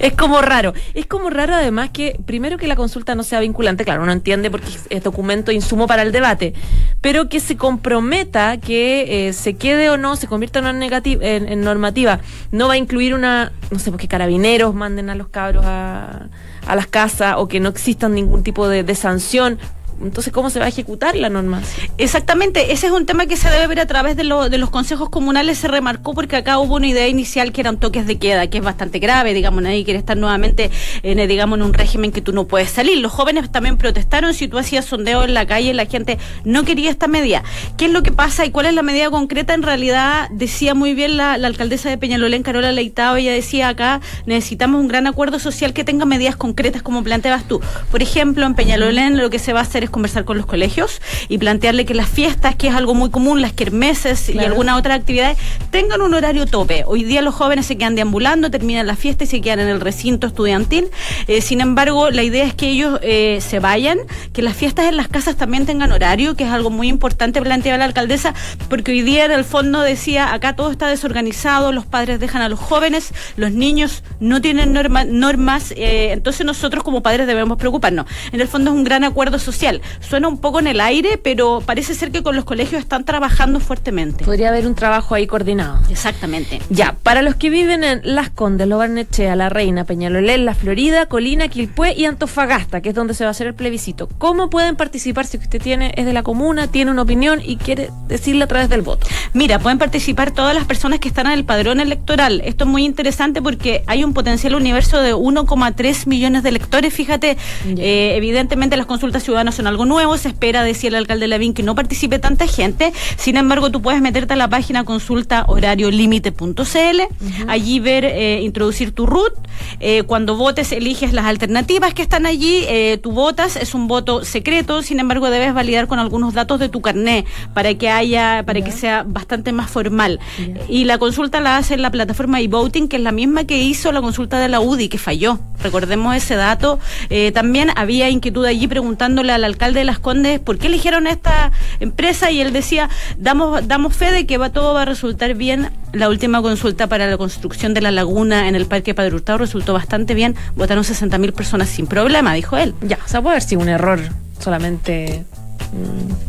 es 0.00 0.12
como 0.12 0.40
raro. 0.40 0.74
Es 0.94 1.06
como 1.06 1.28
raro 1.28 1.56
además 1.56 1.90
que, 1.90 2.20
primero 2.24 2.56
que 2.56 2.68
la 2.68 2.76
consulta 2.76 3.16
no 3.16 3.24
sea 3.24 3.40
vinculante, 3.40 3.84
claro, 3.84 4.04
uno 4.04 4.12
entiende 4.12 4.48
porque 4.48 4.68
es 4.90 5.02
documento 5.02 5.50
insumo 5.50 5.88
para 5.88 6.02
el 6.02 6.12
debate, 6.12 6.54
pero 7.00 7.28
que 7.28 7.40
se 7.40 7.56
comprometa 7.56 8.58
que 8.58 9.26
eh, 9.26 9.32
se 9.32 9.54
quede 9.54 9.90
o 9.90 9.96
no, 9.96 10.14
se 10.14 10.28
convierta 10.28 10.60
en, 10.60 10.66
una 10.66 11.02
en, 11.02 11.60
normativa, 11.62 12.20
no 12.52 12.68
va 12.68 12.74
a 12.74 12.76
incluir 12.76 13.12
una, 13.12 13.50
no 13.72 13.80
sé, 13.80 13.90
porque 13.90 14.06
carabineros 14.06 14.76
manden 14.76 15.10
a 15.10 15.16
los 15.16 15.30
cabros 15.30 15.64
a, 15.66 16.28
a 16.64 16.76
las 16.76 16.86
casas 16.86 17.34
o 17.38 17.48
que 17.48 17.58
no 17.58 17.70
existan 17.70 18.14
ningún 18.14 18.44
tipo 18.44 18.68
de, 18.68 18.84
de 18.84 18.94
sanción 18.94 19.58
entonces, 20.02 20.32
¿cómo 20.32 20.50
se 20.50 20.58
va 20.58 20.66
a 20.66 20.68
ejecutar 20.68 21.16
la 21.16 21.28
norma? 21.28 21.62
Exactamente, 21.98 22.72
ese 22.72 22.86
es 22.86 22.92
un 22.92 23.06
tema 23.06 23.26
que 23.26 23.36
se 23.36 23.50
debe 23.50 23.66
ver 23.66 23.80
a 23.80 23.86
través 23.86 24.16
de, 24.16 24.22
de 24.22 24.58
los 24.58 24.70
consejos 24.70 25.10
comunales, 25.10 25.58
se 25.58 25.68
remarcó 25.68 26.14
porque 26.14 26.36
acá 26.36 26.58
hubo 26.58 26.76
una 26.76 26.86
idea 26.86 27.08
inicial 27.08 27.52
que 27.52 27.60
eran 27.60 27.78
toques 27.78 28.06
de 28.06 28.18
queda, 28.18 28.46
que 28.48 28.58
es 28.58 28.64
bastante 28.64 28.98
grave, 28.98 29.34
digamos, 29.34 29.62
nadie 29.62 29.84
quiere 29.84 29.98
estar 29.98 30.16
nuevamente 30.16 30.70
en, 31.02 31.18
eh, 31.18 31.26
digamos, 31.26 31.58
en 31.58 31.64
un 31.64 31.74
régimen 31.74 32.12
que 32.12 32.20
tú 32.20 32.32
no 32.32 32.46
puedes 32.46 32.70
salir. 32.70 32.98
Los 32.98 33.12
jóvenes 33.12 33.50
también 33.50 33.76
protestaron, 33.76 34.34
si 34.34 34.48
tú 34.48 34.58
hacías 34.58 34.84
sondeo 34.84 35.24
en 35.24 35.34
la 35.34 35.46
calle, 35.46 35.74
la 35.74 35.86
gente 35.86 36.18
no 36.44 36.64
quería 36.64 36.90
esta 36.90 37.08
medida. 37.08 37.42
¿Qué 37.76 37.86
es 37.86 37.92
lo 37.92 38.02
que 38.02 38.12
pasa 38.12 38.44
y 38.44 38.50
cuál 38.50 38.66
es 38.66 38.74
la 38.74 38.82
medida 38.82 39.10
concreta? 39.10 39.54
En 39.54 39.62
realidad, 39.62 40.28
decía 40.30 40.74
muy 40.74 40.94
bien 40.94 41.16
la, 41.16 41.34
alcaldesa 41.34 41.88
de 41.88 41.98
Peñalolén, 41.98 42.42
Carola 42.42 42.72
Leitao, 42.72 43.16
ella 43.16 43.32
decía 43.32 43.68
acá, 43.68 44.00
necesitamos 44.26 44.80
un 44.80 44.88
gran 44.88 45.06
acuerdo 45.06 45.38
social 45.38 45.72
que 45.72 45.84
tenga 45.84 46.04
medidas 46.04 46.36
concretas 46.36 46.82
como 46.82 47.02
planteabas 47.02 47.44
tú. 47.44 47.60
Por 47.90 48.02
ejemplo, 48.02 48.46
en 48.46 48.54
Peñalolén 48.54 49.18
lo 49.18 49.30
que 49.30 49.38
se 49.38 49.52
va 49.52 49.60
a 49.60 49.62
hacer 49.62 49.84
es 49.84 49.90
conversar 49.92 50.24
con 50.24 50.36
los 50.36 50.46
colegios 50.46 51.00
y 51.28 51.38
plantearle 51.38 51.84
que 51.84 51.94
las 51.94 52.08
fiestas, 52.08 52.56
que 52.56 52.68
es 52.68 52.74
algo 52.74 52.94
muy 52.94 53.10
común, 53.10 53.40
las 53.40 53.52
kermeses 53.52 54.28
y 54.28 54.38
alguna 54.38 54.76
otra 54.76 54.94
actividades, 54.94 55.38
tengan 55.70 56.00
un 56.00 56.14
horario 56.14 56.46
tope. 56.46 56.84
Hoy 56.86 57.04
día 57.04 57.22
los 57.22 57.34
jóvenes 57.34 57.66
se 57.66 57.76
quedan 57.76 57.94
deambulando, 57.94 58.50
terminan 58.50 58.86
la 58.86 58.96
fiesta 58.96 59.24
y 59.24 59.26
se 59.26 59.40
quedan 59.40 59.60
en 59.60 59.68
el 59.68 59.80
recinto 59.80 60.26
estudiantil. 60.26 60.90
Eh, 61.28 61.40
sin 61.40 61.60
embargo, 61.60 62.10
la 62.10 62.22
idea 62.22 62.44
es 62.44 62.54
que 62.54 62.68
ellos 62.68 62.98
eh, 63.02 63.38
se 63.40 63.60
vayan, 63.60 63.98
que 64.32 64.42
las 64.42 64.56
fiestas 64.56 64.86
en 64.86 64.96
las 64.96 65.08
casas 65.08 65.36
también 65.36 65.66
tengan 65.66 65.92
horario, 65.92 66.34
que 66.34 66.44
es 66.44 66.50
algo 66.50 66.70
muy 66.70 66.88
importante 66.88 67.42
planteaba 67.42 67.78
la 67.78 67.84
alcaldesa, 67.84 68.34
porque 68.68 68.92
hoy 68.92 69.02
día 69.02 69.26
en 69.26 69.32
el 69.32 69.44
fondo 69.44 69.80
decía, 69.80 70.32
acá 70.32 70.56
todo 70.56 70.70
está 70.70 70.88
desorganizado, 70.88 71.72
los 71.72 71.84
padres 71.84 72.18
dejan 72.18 72.40
a 72.40 72.48
los 72.48 72.58
jóvenes, 72.58 73.12
los 73.36 73.52
niños 73.52 74.02
no 74.20 74.40
tienen 74.40 74.72
normas, 74.72 75.72
eh, 75.72 76.12
entonces 76.12 76.46
nosotros 76.46 76.82
como 76.82 77.02
padres 77.02 77.26
debemos 77.26 77.58
preocuparnos. 77.58 78.06
En 78.32 78.40
el 78.40 78.48
fondo 78.48 78.70
es 78.70 78.76
un 78.76 78.84
gran 78.84 79.04
acuerdo 79.04 79.38
social. 79.38 79.81
Suena 80.00 80.28
un 80.28 80.38
poco 80.38 80.60
en 80.60 80.66
el 80.66 80.80
aire, 80.80 81.18
pero 81.18 81.62
parece 81.64 81.94
ser 81.94 82.10
que 82.10 82.22
con 82.22 82.36
los 82.36 82.44
colegios 82.44 82.82
están 82.82 83.04
trabajando 83.04 83.60
fuertemente. 83.60 84.24
Podría 84.24 84.48
haber 84.48 84.66
un 84.66 84.74
trabajo 84.74 85.14
ahí 85.14 85.26
coordinado. 85.26 85.78
Exactamente. 85.90 86.60
Ya, 86.70 86.96
para 87.02 87.22
los 87.22 87.34
que 87.34 87.50
viven 87.50 87.84
en 87.84 88.00
Las 88.04 88.30
Condes, 88.30 88.68
Lo 88.68 88.78
Barnechea, 88.78 89.36
La 89.36 89.48
Reina, 89.48 89.84
Peñalolén, 89.84 90.44
La 90.44 90.54
Florida, 90.54 91.06
Colina, 91.06 91.48
Quilpué 91.48 91.94
y 91.94 92.04
Antofagasta, 92.04 92.80
que 92.80 92.90
es 92.90 92.94
donde 92.94 93.14
se 93.14 93.24
va 93.24 93.28
a 93.28 93.32
hacer 93.32 93.46
el 93.46 93.54
plebiscito, 93.54 94.08
¿cómo 94.18 94.50
pueden 94.50 94.76
participar 94.76 95.26
si 95.26 95.38
usted 95.38 95.60
tiene 95.60 95.92
es 95.96 96.06
de 96.06 96.12
la 96.12 96.22
comuna, 96.22 96.68
tiene 96.68 96.90
una 96.90 97.02
opinión 97.02 97.40
y 97.44 97.56
quiere 97.56 97.90
decirle 98.08 98.44
a 98.44 98.46
través 98.46 98.68
del 98.68 98.82
voto? 98.82 99.06
Mira, 99.32 99.58
pueden 99.58 99.78
participar 99.78 100.30
todas 100.30 100.54
las 100.54 100.64
personas 100.64 101.00
que 101.00 101.08
están 101.08 101.26
en 101.26 101.32
el 101.32 101.44
padrón 101.44 101.80
electoral. 101.80 102.42
Esto 102.44 102.64
es 102.64 102.70
muy 102.70 102.84
interesante 102.84 103.42
porque 103.42 103.82
hay 103.86 104.04
un 104.04 104.14
potencial 104.14 104.54
universo 104.54 105.00
de 105.00 105.14
1,3 105.14 106.06
millones 106.06 106.42
de 106.42 106.48
electores. 106.48 106.92
Fíjate, 106.92 107.36
eh, 107.66 108.14
evidentemente 108.16 108.76
las 108.76 108.86
consultas 108.86 109.22
ciudadanas 109.22 109.54
son 109.54 109.61
algo 109.66 109.84
nuevo, 109.84 110.16
se 110.18 110.28
espera, 110.28 110.62
decía 110.62 110.88
el 110.88 110.96
alcalde 110.96 111.28
Lavín, 111.28 111.54
que 111.54 111.62
no 111.62 111.74
participe 111.74 112.18
tanta 112.18 112.46
gente. 112.46 112.92
Sin 113.16 113.36
embargo, 113.36 113.70
tú 113.70 113.82
puedes 113.82 114.00
meterte 114.00 114.34
a 114.34 114.36
la 114.36 114.48
página 114.48 114.84
consulta 114.84 115.44
horariolímite.cl, 115.46 117.00
allí 117.48 117.80
ver, 117.80 118.04
eh, 118.04 118.40
introducir 118.42 118.92
tu 118.92 119.06
root. 119.06 119.32
Eh, 119.80 120.02
cuando 120.04 120.36
votes, 120.36 120.72
eliges 120.72 121.12
las 121.12 121.26
alternativas 121.26 121.94
que 121.94 122.02
están 122.02 122.26
allí, 122.26 122.66
tú 123.02 123.12
votas, 123.12 123.56
es 123.56 123.74
un 123.74 123.88
voto 123.88 124.24
secreto, 124.24 124.82
sin 124.82 125.00
embargo, 125.00 125.30
debes 125.30 125.54
validar 125.54 125.86
con 125.86 125.98
algunos 125.98 126.34
datos 126.34 126.58
de 126.58 126.68
tu 126.68 126.80
carné 126.80 127.24
para 127.54 127.74
que 127.74 127.88
haya, 127.88 128.42
para 128.46 128.60
que 128.62 128.72
sea 128.72 129.04
bastante 129.06 129.52
más 129.52 129.70
formal. 129.70 130.20
Y 130.68 130.84
la 130.84 130.98
consulta 130.98 131.40
la 131.40 131.56
hace 131.56 131.74
en 131.74 131.82
la 131.82 131.90
plataforma 131.90 132.40
e-voting, 132.40 132.88
que 132.88 132.96
es 132.96 133.02
la 133.02 133.12
misma 133.12 133.44
que 133.44 133.58
hizo 133.58 133.92
la 133.92 134.00
consulta 134.00 134.38
de 134.38 134.48
la 134.48 134.60
UDI, 134.60 134.88
que 134.88 134.98
falló. 134.98 135.38
Recordemos 135.62 136.16
ese 136.16 136.34
dato. 136.34 136.78
Eh, 137.10 137.30
también 137.32 137.70
había 137.76 138.08
inquietud 138.10 138.44
allí 138.44 138.66
preguntándole 138.66 139.32
al 139.32 139.44
alcalde 139.44 139.51
de 139.58 139.84
Las 139.84 139.98
Condes 139.98 140.40
por 140.40 140.58
qué 140.58 140.66
eligieron 140.66 141.06
esta 141.06 141.52
empresa 141.80 142.30
y 142.30 142.40
él 142.40 142.52
decía, 142.52 142.90
damos, 143.16 143.66
damos 143.68 143.94
fe 143.94 144.10
de 144.10 144.26
que 144.26 144.38
va, 144.38 144.50
todo 144.50 144.74
va 144.74 144.82
a 144.82 144.84
resultar 144.84 145.34
bien. 145.34 145.70
La 145.92 146.08
última 146.08 146.42
consulta 146.42 146.86
para 146.86 147.08
la 147.08 147.16
construcción 147.16 147.74
de 147.74 147.80
la 147.80 147.90
laguna 147.90 148.48
en 148.48 148.54
el 148.54 148.66
Parque 148.66 148.94
Padre 148.94 149.14
Hurtado 149.14 149.38
resultó 149.38 149.72
bastante 149.72 150.14
bien. 150.14 150.34
Votaron 150.56 150.84
60.000 150.84 151.32
personas 151.32 151.68
sin 151.68 151.86
problema, 151.86 152.34
dijo 152.34 152.56
él. 152.56 152.74
Ya, 152.80 152.98
o 153.04 153.08
sea, 153.08 153.20
puede 153.20 153.34
haber 153.36 153.42
sido 153.42 153.60
un 153.60 153.68
error 153.68 154.00
solamente 154.40 155.24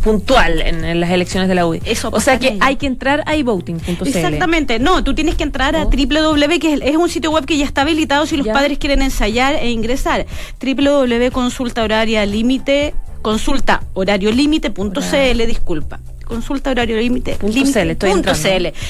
puntual 0.04 0.62
en, 0.62 1.00
las 1.00 1.10
elecciones 1.12 1.50
de 1.50 1.56
la 1.56 1.66
UDI. 1.66 1.82
Eso 1.86 2.10
o 2.12 2.20
sea 2.20 2.40
que 2.40 2.58
hay 2.60 2.76
que 2.78 2.88
entrar 2.88 3.24
a 3.26 3.36
iVoting.cl. 3.36 4.08
Exactamente, 4.08 4.80
no, 4.80 5.04
tú 5.04 5.14
tienes 5.14 5.36
que 5.36 5.44
entrar 5.44 5.76
a 5.76 5.84
oh. 5.84 5.90
www, 5.90 6.60
que 6.60 6.74
es, 6.82 6.96
un 6.96 7.10
sitio 7.10 7.32
web 7.32 7.46
que 7.46 7.58
ya 7.58 7.66
está 7.66 7.82
habilitado 7.82 8.26
si 8.26 8.38
los 8.38 8.48
padres 8.48 8.78
quieren 8.78 9.02
ensayar 9.02 9.56
e 9.56 9.70
ingresar. 9.72 10.26
www.consulta 10.62 11.84
horaria 11.84 12.26
límite 12.26 12.94
consulta 13.24 13.82
horariolímite.cl, 13.94 15.48
disculpa 15.48 16.00
consulta 16.26 16.72
horario 16.72 16.98
límite. 16.98 17.36
Punto 18.14 18.36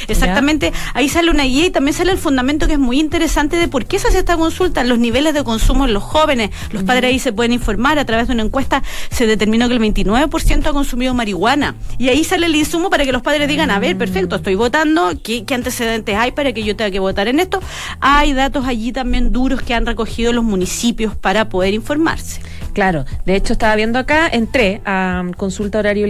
Exactamente. 0.08 0.72
Ahí 0.94 1.10
sale 1.10 1.32
una 1.32 1.44
guía 1.44 1.68
y 1.68 1.70
también 1.70 1.94
sale 1.94 2.12
el 2.12 2.18
fundamento 2.18 2.68
que 2.68 2.74
es 2.74 2.80
muy 2.80 3.00
interesante 3.00 3.58
de 3.58 3.68
por 3.68 3.86
qué 3.86 4.00
se 4.00 4.08
hace 4.08 4.20
esta 4.20 4.38
consulta, 4.38 4.84
los 4.84 5.00
niveles 5.00 5.34
de 5.34 5.44
consumo 5.44 5.86
en 5.86 5.94
los 5.94 6.04
jóvenes. 6.04 6.52
Los 6.72 6.84
padres 6.84 7.12
ahí 7.12 7.20
se 7.20 7.34
pueden 7.34 7.54
informar 7.54 8.00
a 8.00 8.06
través 8.06 8.28
de 8.28 8.34
una 8.34 8.44
encuesta. 8.44 8.84
Se 9.10 9.26
determinó 9.26 9.68
que 9.68 9.76
el 9.76 9.82
29% 9.82 10.66
ha 10.68 10.74
consumido 10.74 11.14
marihuana. 11.14 11.76
Y 11.98 12.10
ahí 12.10 12.24
sale 12.24 12.46
el 12.46 12.56
insumo 12.56 12.90
para 12.90 13.06
que 13.06 13.12
los 13.12 13.22
padres 13.22 13.48
digan, 13.48 13.72
a 13.72 13.80
ver, 13.80 13.98
perfecto, 13.98 14.38
estoy 14.38 14.56
votando, 14.56 15.12
¿qué, 15.24 15.46
qué 15.46 15.54
antecedentes 15.56 16.16
hay 16.16 16.32
para 16.32 16.54
que 16.54 16.64
yo 16.64 16.76
tenga 16.76 16.92
que 16.92 17.00
votar 17.00 17.28
en 17.28 17.40
esto? 17.40 17.62
Hay 18.00 18.34
datos 18.34 18.66
allí 18.66 18.92
también 18.92 19.32
duros 19.32 19.62
que 19.62 19.74
han 19.74 19.86
recogido 19.86 20.34
los 20.34 20.44
municipios 20.44 21.16
para 21.16 21.50
poder 21.50 21.74
informarse. 21.74 22.42
Claro, 22.74 23.06
de 23.26 23.36
hecho 23.36 23.54
estaba 23.54 23.76
viendo 23.76 24.00
acá, 24.00 24.28
entré 24.28 24.82
a 24.86 25.24
consulta 25.38 25.78
horario 25.78 26.08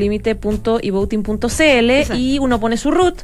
y 0.82 0.92
uno 2.40 2.60
pone 2.60 2.78
su 2.78 2.90
root 2.92 3.24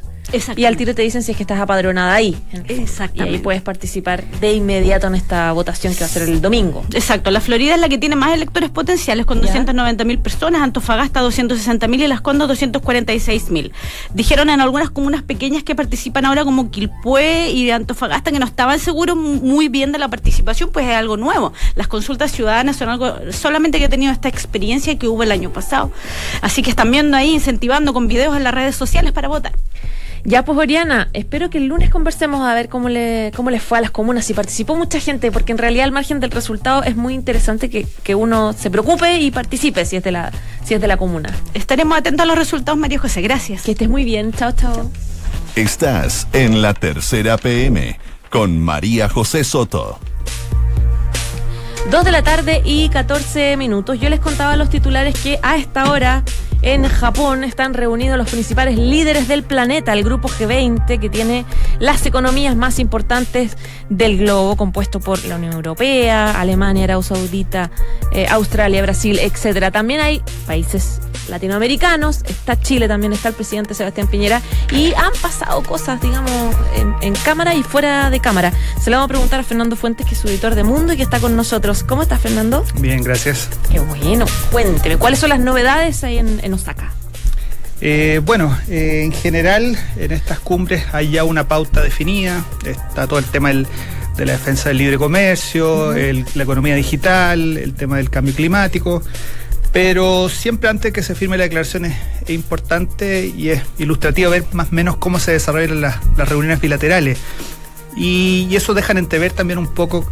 y 0.56 0.64
al 0.64 0.76
tiro 0.76 0.94
te 0.94 1.02
dicen 1.02 1.22
si 1.22 1.32
es 1.32 1.36
que 1.36 1.42
estás 1.42 1.60
apadronada 1.60 2.14
ahí. 2.14 2.36
Exactamente. 2.68 3.32
Y 3.32 3.34
ahí 3.36 3.38
puedes 3.40 3.62
participar 3.62 4.24
de 4.40 4.52
inmediato 4.52 5.06
en 5.06 5.14
esta 5.14 5.52
votación 5.52 5.94
que 5.94 6.00
va 6.00 6.06
a 6.06 6.08
ser 6.08 6.22
el 6.22 6.40
domingo. 6.40 6.84
Exacto. 6.92 7.30
La 7.30 7.40
Florida 7.40 7.74
es 7.74 7.80
la 7.80 7.88
que 7.88 7.98
tiene 7.98 8.16
más 8.16 8.32
electores 8.32 8.70
potenciales 8.70 9.26
con 9.26 9.40
290 9.40 10.04
mil 10.04 10.18
personas, 10.18 10.62
Antofagasta 10.62 11.20
260 11.20 11.88
mil 11.88 12.02
y 12.02 12.06
Las 12.06 12.20
Condas 12.20 12.48
246 12.48 13.50
mil. 13.50 13.72
Dijeron 14.14 14.50
en 14.50 14.60
algunas 14.60 14.90
comunas 14.90 15.22
pequeñas 15.22 15.62
que 15.62 15.74
participan 15.74 16.24
ahora 16.24 16.44
como 16.44 16.70
Quilpué 16.70 17.50
y 17.50 17.70
Antofagasta 17.70 18.30
que 18.30 18.38
no 18.38 18.46
estaban 18.46 18.78
seguros 18.78 19.16
muy 19.16 19.68
bien 19.68 19.92
de 19.92 19.98
la 19.98 20.08
participación, 20.08 20.70
pues 20.70 20.86
es 20.86 20.94
algo 20.94 21.16
nuevo. 21.16 21.52
Las 21.74 21.88
consultas 21.88 22.32
ciudadanas 22.32 22.76
son 22.76 22.88
algo 22.88 23.14
solamente 23.32 23.78
que 23.78 23.84
he 23.84 23.88
tenido 23.88 24.12
esta 24.12 24.28
experiencia 24.28 24.98
que 24.98 25.08
hubo 25.08 25.22
el 25.22 25.32
año 25.32 25.50
pasado. 25.50 25.90
Así 26.40 26.62
que 26.62 26.70
están 26.70 26.90
viendo 26.90 27.16
ahí, 27.16 27.32
incentivando 27.34 27.92
con 27.92 28.08
videos 28.08 28.36
en 28.36 28.44
las 28.44 28.54
redes 28.54 28.76
sociales 28.76 29.12
para 29.12 29.28
votar. 29.28 29.52
Ya, 30.24 30.44
pues 30.44 30.58
Oriana, 30.58 31.08
espero 31.12 31.50
que 31.50 31.58
el 31.58 31.66
lunes 31.66 31.90
conversemos 31.90 32.42
a 32.42 32.54
ver 32.54 32.68
cómo 32.68 32.88
le 32.88 33.32
cómo 33.34 33.50
les 33.50 33.62
fue 33.62 33.78
a 33.78 33.80
las 33.80 33.90
comunas, 33.90 34.24
si 34.24 34.34
participó 34.34 34.76
mucha 34.76 35.00
gente, 35.00 35.32
porque 35.32 35.52
en 35.52 35.58
realidad 35.58 35.84
al 35.84 35.92
margen 35.92 36.20
del 36.20 36.30
resultado 36.30 36.82
es 36.82 36.96
muy 36.96 37.14
interesante 37.14 37.70
que, 37.70 37.86
que 38.02 38.14
uno 38.14 38.52
se 38.52 38.70
preocupe 38.70 39.18
y 39.18 39.30
participe 39.30 39.84
si 39.84 39.96
es 39.96 40.04
de 40.04 40.12
la 40.12 40.32
si 40.64 40.74
es 40.74 40.80
de 40.80 40.88
la 40.88 40.96
comuna. 40.96 41.34
Estaremos 41.54 41.98
atentos 41.98 42.24
a 42.24 42.26
los 42.26 42.36
resultados, 42.36 42.78
María 42.78 42.98
José. 42.98 43.22
Gracias. 43.22 43.62
Que 43.62 43.72
estés 43.72 43.88
muy 43.88 44.04
bien. 44.04 44.32
Chao, 44.32 44.52
chao. 44.52 44.90
Estás 45.56 46.28
en 46.32 46.62
la 46.62 46.74
tercera 46.74 47.36
PM 47.36 47.98
con 48.28 48.58
María 48.58 49.08
José 49.08 49.42
Soto. 49.42 49.98
Dos 51.90 52.04
de 52.04 52.12
la 52.12 52.22
tarde 52.22 52.62
y 52.64 52.88
14 52.88 53.56
minutos. 53.56 53.98
Yo 53.98 54.10
les 54.10 54.20
contaba 54.20 54.52
a 54.52 54.56
los 54.56 54.70
titulares 54.70 55.18
que 55.18 55.40
a 55.42 55.56
esta 55.56 55.90
hora 55.90 56.22
en 56.62 56.86
Japón 56.86 57.44
están 57.44 57.74
reunidos 57.74 58.18
los 58.18 58.30
principales 58.30 58.78
líderes 58.78 59.28
del 59.28 59.42
planeta, 59.42 59.92
el 59.92 60.04
grupo 60.04 60.28
G20, 60.28 60.98
que 60.98 61.08
tiene 61.08 61.44
las 61.78 62.04
economías 62.06 62.56
más 62.56 62.78
importantes 62.78 63.56
del 63.90 64.18
globo, 64.18 64.56
compuesto 64.56 65.00
por 65.00 65.22
la 65.26 65.36
Unión 65.36 65.52
Europea, 65.52 66.40
Alemania, 66.40 66.84
Arabia 66.84 67.02
Saudita, 67.02 67.70
eh, 68.12 68.26
Australia, 68.30 68.80
Brasil, 68.82 69.18
etcétera. 69.18 69.70
También 69.70 70.00
hay 70.00 70.22
países 70.46 71.00
latinoamericanos, 71.28 72.22
está 72.26 72.58
Chile 72.58 72.88
también, 72.88 73.12
está 73.12 73.28
el 73.28 73.34
presidente 73.34 73.74
Sebastián 73.74 74.06
Piñera, 74.06 74.40
y 74.72 74.92
han 74.94 75.12
pasado 75.20 75.62
cosas, 75.62 76.00
digamos, 76.00 76.54
en, 77.02 77.14
cámara 77.24 77.54
y 77.54 77.62
fuera 77.62 78.08
de 78.08 78.20
cámara. 78.20 78.52
Se 78.80 78.90
lo 78.90 78.96
vamos 78.96 79.06
a 79.06 79.08
preguntar 79.08 79.40
a 79.40 79.42
Fernando 79.42 79.76
Fuentes, 79.76 80.06
que 80.06 80.14
es 80.14 80.20
su 80.20 80.28
editor 80.28 80.54
de 80.54 80.64
Mundo 80.64 80.92
y 80.92 80.96
que 80.96 81.02
está 81.02 81.20
con 81.20 81.36
nosotros. 81.36 81.84
¿Cómo 81.84 82.02
estás, 82.02 82.20
Fernando? 82.20 82.64
Bien, 82.76 83.02
gracias. 83.02 83.50
Qué 83.70 83.80
bueno, 83.80 84.24
cuénteme, 84.50 84.96
¿cuáles 84.96 85.18
son 85.18 85.28
las 85.28 85.40
novedades 85.40 86.02
ahí 86.04 86.18
en, 86.18 86.54
Osaka? 86.54 86.92
Eh, 87.80 88.20
bueno, 88.24 88.56
eh, 88.68 89.02
en 89.04 89.12
general, 89.12 89.78
en 89.96 90.12
estas 90.12 90.38
cumbres 90.40 90.84
hay 90.92 91.10
ya 91.10 91.24
una 91.24 91.48
pauta 91.48 91.82
definida, 91.82 92.44
está 92.64 93.06
todo 93.06 93.18
el 93.18 93.24
tema 93.24 93.50
de 93.50 93.66
la 94.26 94.32
defensa 94.32 94.68
del 94.68 94.78
libre 94.78 94.98
comercio, 94.98 95.94
la 95.94 96.42
economía 96.42 96.74
digital, 96.74 97.56
el 97.56 97.74
tema 97.74 97.96
del 97.96 98.10
cambio 98.10 98.34
climático. 98.34 99.02
Pero 99.72 100.28
siempre 100.28 100.68
antes 100.68 100.92
que 100.92 101.02
se 101.02 101.14
firme 101.14 101.36
la 101.36 101.44
declaración 101.44 101.84
es, 101.84 101.96
importante 102.28 103.26
y 103.26 103.50
es 103.50 103.62
ilustrativo 103.78 104.30
ver 104.30 104.44
más 104.52 104.68
o 104.68 104.74
menos 104.74 104.96
cómo 104.96 105.18
se 105.18 105.32
desarrollan 105.32 105.80
las, 105.80 105.98
reuniones 106.16 106.60
bilaterales. 106.60 107.18
Y, 107.96 108.48
eso 108.54 108.74
dejan 108.74 108.98
entrever 108.98 109.32
también 109.32 109.58
un 109.58 109.72
poco 109.72 110.10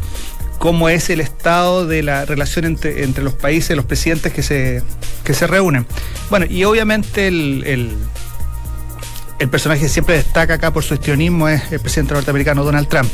cómo 0.59 0.89
es 0.89 1.09
el 1.11 1.21
estado 1.21 1.87
de 1.87 2.03
la 2.03 2.25
relación 2.25 2.65
entre, 2.65 3.05
entre 3.05 3.25
los 3.25 3.35
países, 3.35 3.77
los 3.77 3.87
presidentes 3.87 4.33
que 4.33 4.43
se, 4.43 4.83
que 5.25 5.35
se 5.35 5.47
reúnen. 5.47 5.87
Bueno, 6.31 6.47
y 6.49 6.65
obviamente 6.65 7.29
el, 7.29 7.63
el, 7.67 7.97
el 9.39 9.49
personaje 9.49 9.83
que 9.83 9.89
siempre 9.89 10.17
destaca 10.17 10.55
acá 10.55 10.73
por 10.73 10.83
su 10.83 10.95
histrionismo 10.95 11.49
es 11.49 11.71
el 11.71 11.81
presidente 11.81 12.15
norteamericano 12.15 12.65
Donald 12.65 12.89
Trump. 12.89 13.11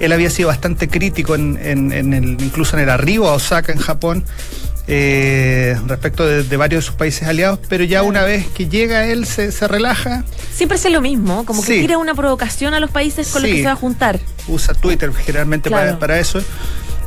Él 0.00 0.12
había 0.12 0.30
sido 0.30 0.48
bastante 0.48 0.88
crítico 0.88 1.36
en, 1.36 1.58
en, 1.62 1.92
en 1.92 2.12
el, 2.12 2.30
incluso 2.42 2.76
en 2.76 2.82
el 2.82 2.90
arribo 2.90 3.28
a 3.28 3.34
Osaka, 3.34 3.70
en 3.72 3.78
Japón, 3.78 4.24
eh, 4.88 5.76
respecto 5.86 6.26
de, 6.26 6.42
de, 6.42 6.56
varios 6.56 6.84
de 6.84 6.86
sus 6.86 6.96
países 6.96 7.28
aliados, 7.28 7.60
pero 7.68 7.84
ya 7.84 8.02
una 8.02 8.24
vez 8.24 8.46
que 8.48 8.68
llega 8.68 9.06
él 9.06 9.26
se, 9.26 9.52
se 9.52 9.68
relaja. 9.68 10.24
Siempre 10.52 10.76
hace 10.76 10.90
lo 10.90 11.00
mismo, 11.00 11.44
como 11.44 11.62
que 11.62 11.74
sí. 11.74 11.80
tira 11.80 11.98
una 11.98 12.14
provocación 12.14 12.74
a 12.74 12.80
los 12.80 12.90
países 12.90 13.28
con 13.28 13.42
sí. 13.42 13.48
los 13.48 13.56
que 13.56 13.62
se 13.62 13.66
va 13.66 13.72
a 13.72 13.76
juntar. 13.76 14.20
Usa 14.48 14.74
Twitter 14.74 15.12
generalmente 15.14 15.68
claro. 15.68 15.86
para, 15.86 15.98
para, 15.98 16.18
eso. 16.18 16.42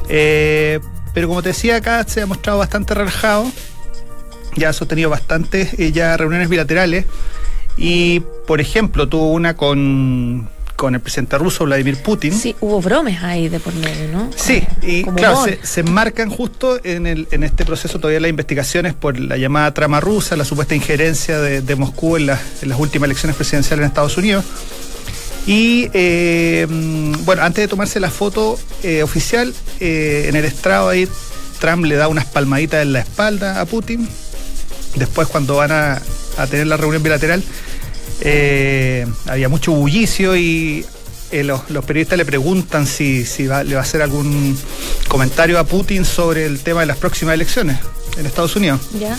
Eh, 0.08 0.80
pero 1.14 1.28
como 1.28 1.42
te 1.42 1.50
decía, 1.50 1.78
acá 1.78 2.04
se 2.08 2.22
ha 2.22 2.26
mostrado 2.26 2.60
bastante 2.60 2.94
relajado. 2.94 3.52
Ya 4.56 4.70
ha 4.70 4.74
sostenido 4.74 5.10
bastantes 5.10 5.78
eh, 5.80 5.92
ya 5.92 6.16
reuniones 6.16 6.50
bilaterales. 6.50 7.06
Y, 7.78 8.22
por 8.48 8.62
ejemplo, 8.62 9.10
tuvo 9.10 9.32
una 9.32 9.58
con, 9.58 10.50
con 10.76 10.96
el 10.96 11.02
presidente 11.02 11.38
ruso 11.38 11.66
Vladimir 11.66 12.02
Putin. 12.02 12.34
Sí, 12.34 12.56
hubo 12.62 12.82
bromes 12.82 13.24
ahí 13.24 13.50
de 13.50 13.60
por 13.60 13.74
medio, 13.76 14.08
¿no? 14.12 14.30
Sí, 14.36 14.64
y 14.82 15.04
claro, 15.04 15.44
se, 15.44 15.60
se, 15.66 15.82
enmarcan 15.82 16.30
justo 16.30 16.80
en, 16.84 17.08
el, 17.08 17.28
en 17.32 17.44
este 17.44 17.66
proceso 17.66 18.00
todavía 18.00 18.20
las 18.20 18.30
investigaciones 18.30 18.94
por 18.94 19.20
la 19.20 19.38
llamada 19.38 19.74
trama 19.74 20.00
rusa, 20.00 20.36
la 20.36 20.46
supuesta 20.46 20.76
injerencia 20.76 21.40
de, 21.40 21.62
de 21.62 21.76
Moscú 21.76 22.18
en, 22.18 22.28
la, 22.28 22.42
en, 22.62 22.70
las 22.70 22.80
últimas 22.80 23.08
elecciones 23.08 23.36
presidenciales 23.36 23.84
en 23.84 23.88
Estados 23.88 24.18
Unidos. 24.18 24.46
Y 25.48 25.90
eh, 25.94 26.66
bueno, 27.24 27.44
antes 27.44 27.64
de 27.64 27.68
tomarse 27.68 28.00
la 28.00 28.10
foto 28.10 28.58
eh, 28.84 29.04
oficial, 29.04 29.54
eh, 29.80 30.26
en 30.28 30.36
el 30.36 30.46
estrado 30.46 30.90
ahí 30.90 31.08
Trump 31.60 31.86
le 31.86 31.96
da 31.96 32.08
unas 32.08 32.26
palmaditas 32.26 32.82
en 32.82 32.94
la 32.94 33.00
espalda 33.00 33.62
a 33.62 33.66
Putin. 33.66 34.08
Después 34.96 35.28
cuando 35.28 35.58
van 35.58 35.72
a, 35.72 36.02
a 36.38 36.48
tener 36.48 36.68
la 36.68 36.78
reunión 36.78 37.04
bilateral, 37.04 37.44
eh, 38.22 39.06
había 39.28 39.50
mucho 39.50 39.72
bullicio 39.72 40.36
y 40.36 40.86
eh, 41.32 41.44
los, 41.44 41.70
los, 41.70 41.84
periodistas 41.86 42.18
le 42.18 42.26
preguntan 42.26 42.86
si, 42.88 43.26
si 43.26 43.48
va, 43.48 43.64
le 43.64 43.76
va 43.76 43.82
a 43.82 43.84
hacer 43.84 44.02
algún 44.02 44.58
comentario 45.08 45.60
a 45.60 45.64
Putin 45.64 46.06
sobre 46.06 46.46
el 46.46 46.60
tema 46.60 46.82
de 46.82 46.86
las 46.86 46.98
próximas 46.98 47.34
elecciones 47.34 47.80
en 48.18 48.26
Estados 48.26 48.56
Unidos. 48.56 48.82
Ya. 49.00 49.18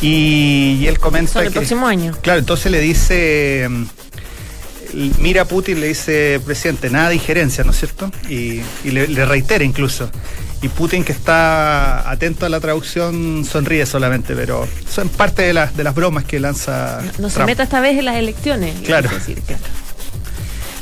Y, 0.00 0.78
y, 0.80 0.86
él 0.86 0.98
comenta 0.98 1.32
sobre 1.32 1.44
que, 1.44 1.48
el 1.48 1.54
próximo 1.54 1.86
año. 1.86 2.16
Claro, 2.22 2.38
entonces 2.38 2.70
le 2.70 2.80
dice 2.80 3.68
mira 5.18 5.42
a 5.42 5.44
Putin 5.44 5.80
le 5.80 5.88
dice, 5.88 6.40
presidente, 6.44 6.90
nada 6.90 7.10
de 7.10 7.16
injerencia, 7.16 7.64
¿no 7.64 7.70
es 7.70 7.78
cierto? 7.78 8.10
Y, 8.28 8.60
y 8.84 8.90
le, 8.90 9.08
le, 9.08 9.24
reitera 9.24 9.64
incluso. 9.64 10.10
Y 10.62 10.68
Putin, 10.68 11.04
que 11.04 11.12
está 11.12 12.10
atento 12.10 12.46
a 12.46 12.48
la 12.48 12.60
traducción, 12.60 13.44
sonríe 13.44 13.84
solamente, 13.84 14.34
pero 14.34 14.66
son 14.88 15.08
parte 15.08 15.42
de, 15.42 15.52
las 15.52 15.76
de 15.76 15.84
las 15.84 15.94
bromas 15.94 16.24
que 16.24 16.40
lanza. 16.40 17.00
No, 17.02 17.24
no 17.24 17.30
se 17.30 17.44
meta 17.44 17.62
esta 17.62 17.80
vez 17.80 17.98
en 17.98 18.06
las 18.06 18.16
elecciones. 18.16 18.74
Claro. 18.84 19.10
Decir, 19.10 19.42
claro. 19.42 19.62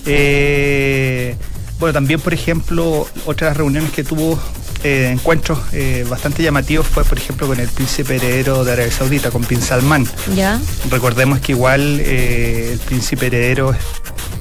Eh, 0.06 1.34
bueno, 1.78 1.92
también, 1.92 2.20
por 2.20 2.34
ejemplo, 2.34 3.08
otras 3.26 3.56
reuniones 3.56 3.90
que 3.90 4.04
tuvo 4.04 4.38
eh, 4.84 5.10
encuentros 5.12 5.58
eh, 5.72 6.06
bastante 6.08 6.42
llamativos 6.42 6.86
fue, 6.86 7.04
por 7.04 7.18
ejemplo, 7.18 7.46
con 7.46 7.58
el 7.58 7.68
príncipe 7.68 8.16
heredero 8.16 8.64
de 8.64 8.72
Arabia 8.72 8.92
Saudita, 8.92 9.30
con 9.30 9.46
Bin 9.46 9.60
Salman. 9.60 10.06
¿Ya? 10.36 10.60
Recordemos 10.90 11.40
que 11.40 11.52
igual 11.52 12.00
el 12.00 12.78
príncipe 12.80 13.26
heredero 13.26 13.74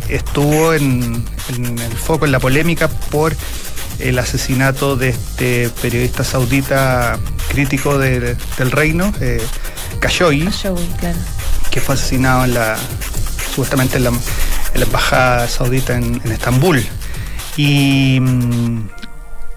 estuvo 0.10 0.74
en, 0.74 1.26
en, 1.56 1.80
el 1.80 1.94
foco, 1.94 2.26
en 2.26 2.32
la 2.32 2.40
polémica 2.40 2.88
por 2.88 3.36
el 4.00 4.20
asesinato 4.20 4.96
de 4.96 5.10
este 5.10 5.70
periodista 5.82 6.24
saudita 6.24 7.20
crítico 7.50 7.98
de, 7.98 8.36
del 8.58 8.72
reino, 8.72 9.14
eh, 9.22 9.42
Khashoggi, 10.00 10.46
Khashoggi 10.46 10.88
claro. 11.00 11.18
que 11.72 11.82
fue 11.82 11.96
asesinado 11.96 12.46
en 12.46 12.54
la, 12.54 12.78
supuestamente 13.50 13.98
en 13.98 14.06
la, 14.06 14.10
en 14.10 14.80
la 14.80 14.86
embajada 14.86 15.48
saudita 15.48 15.96
en, 15.96 16.22
en 16.24 16.32
Estambul. 16.32 16.84
Y, 17.56 18.20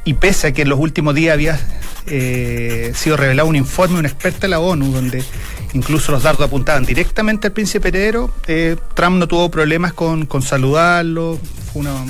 y 0.04 0.14
pese 0.14 0.48
a 0.48 0.52
que 0.52 0.62
en 0.62 0.68
los 0.68 0.78
últimos 0.78 1.14
días 1.14 1.32
había 1.32 1.58
eh, 2.06 2.92
sido 2.94 3.16
revelado 3.16 3.48
un 3.48 3.56
informe 3.56 3.94
de 3.94 4.00
un 4.00 4.06
experto 4.06 4.40
de 4.42 4.48
la 4.48 4.60
ONU 4.60 4.92
donde 4.92 5.24
incluso 5.72 6.12
los 6.12 6.22
dardos 6.22 6.46
apuntaban 6.46 6.84
directamente 6.84 7.48
al 7.48 7.52
príncipe 7.52 7.88
heredero, 7.88 8.30
eh, 8.46 8.76
Trump 8.94 9.16
no 9.18 9.26
tuvo 9.26 9.50
problemas 9.50 9.92
con, 9.92 10.26
con 10.26 10.42
saludarlo, 10.42 11.38
fue 11.72 11.82
una, 11.82 12.04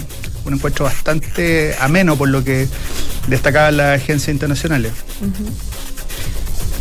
un 0.47 0.55
encuentro 0.55 0.85
bastante 0.85 1.75
ameno 1.81 2.17
por 2.17 2.29
lo 2.29 2.43
que 2.45 2.69
agencias 3.95 4.29
internacionales. 4.29 4.93
Uh 5.21 5.27
-huh. 5.27 5.77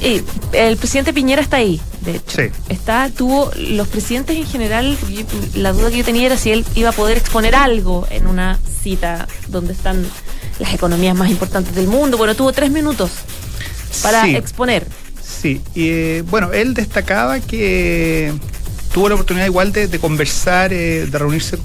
Y 0.01 0.21
el 0.51 0.77
presidente 0.77 1.13
Piñera 1.13 1.41
está 1.41 1.57
ahí, 1.57 1.81
de 2.01 2.17
hecho. 2.17 2.41
Sí. 2.41 2.49
Está, 2.69 3.09
tuvo 3.09 3.51
los 3.57 3.87
presidentes 3.87 4.35
en 4.35 4.45
general, 4.45 4.97
la 5.55 5.71
duda 5.71 5.89
que 5.89 5.97
yo 5.97 6.03
tenía 6.03 6.25
era 6.27 6.37
si 6.37 6.51
él 6.51 6.65
iba 6.75 6.89
a 6.89 6.91
poder 6.91 7.17
exponer 7.17 7.55
algo 7.55 8.05
en 8.09 8.27
una 8.27 8.59
cita 8.83 9.27
donde 9.47 9.73
están 9.73 10.05
las 10.59 10.73
economías 10.73 11.15
más 11.15 11.29
importantes 11.29 11.73
del 11.75 11.87
mundo. 11.87 12.17
Bueno, 12.17 12.35
tuvo 12.35 12.51
tres 12.51 12.71
minutos 12.71 13.11
para 14.03 14.23
sí. 14.23 14.35
exponer. 14.35 14.85
Sí, 15.23 15.61
y 15.73 15.89
eh, 15.89 16.23
bueno, 16.29 16.51
él 16.53 16.73
destacaba 16.73 17.39
que 17.39 18.33
tuvo 18.93 19.09
la 19.09 19.15
oportunidad 19.15 19.45
igual 19.45 19.71
de, 19.71 19.87
de 19.87 19.99
conversar, 19.99 20.71
eh, 20.71 21.07
de 21.07 21.17
reunirse 21.17 21.57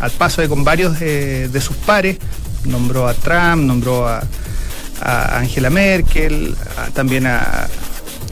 al 0.00 0.10
paso 0.10 0.42
de 0.42 0.48
con 0.48 0.64
varios 0.64 0.98
de, 1.00 1.48
de, 1.48 1.60
sus 1.60 1.76
pares. 1.76 2.18
Nombró 2.64 3.06
a 3.06 3.14
Trump, 3.14 3.64
nombró 3.64 4.08
a, 4.08 4.22
a 5.00 5.38
Angela 5.38 5.70
Merkel, 5.70 6.54
a, 6.78 6.90
también 6.90 7.26
a... 7.26 7.68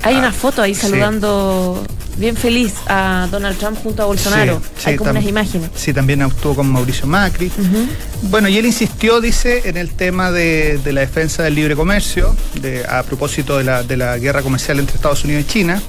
Hay 0.03 0.17
a, 0.17 0.19
una 0.19 0.33
foto 0.33 0.63
ahí 0.63 0.75
saludando 0.75 1.85
sí. 1.87 2.15
bien 2.19 2.37
feliz 2.37 2.75
a 2.89 3.29
Donald 3.31 3.59
Trump 3.59 3.79
junto 3.83 4.03
a 4.03 4.07
Bolsonaro. 4.07 4.61
Sí, 4.79 4.91
Hay 4.91 4.97
como 4.97 5.11
unas 5.11 5.25
imágenes. 5.25 5.71
Sí, 5.75 5.93
también 5.93 6.23
actuó 6.23 6.55
con 6.55 6.69
Mauricio 6.69 7.07
Macri. 7.07 7.47
Uh 7.47 7.61
-huh. 7.61 7.87
Bueno, 8.23 8.49
y 8.49 8.57
él 8.57 8.67
insistió, 8.67 9.21
dice, 9.21 9.69
en 9.69 9.77
el 9.77 9.91
tema 9.91 10.33
de, 10.33 10.79
de 10.79 10.93
la 10.93 11.03
defensa 11.03 11.43
del 11.43 11.55
libre 11.55 11.77
comercio, 11.77 12.35
de, 12.61 12.85
a 12.87 13.03
propósito 13.03 13.59
de 13.59 13.65
la, 13.65 13.83
de 13.83 13.97
la 13.97 14.19
guerra 14.19 14.43
comercial 14.43 14.79
entre 14.79 14.97
Estados 14.97 15.25
Unidos 15.25 15.45
y 15.45 15.47
China. 15.47 15.83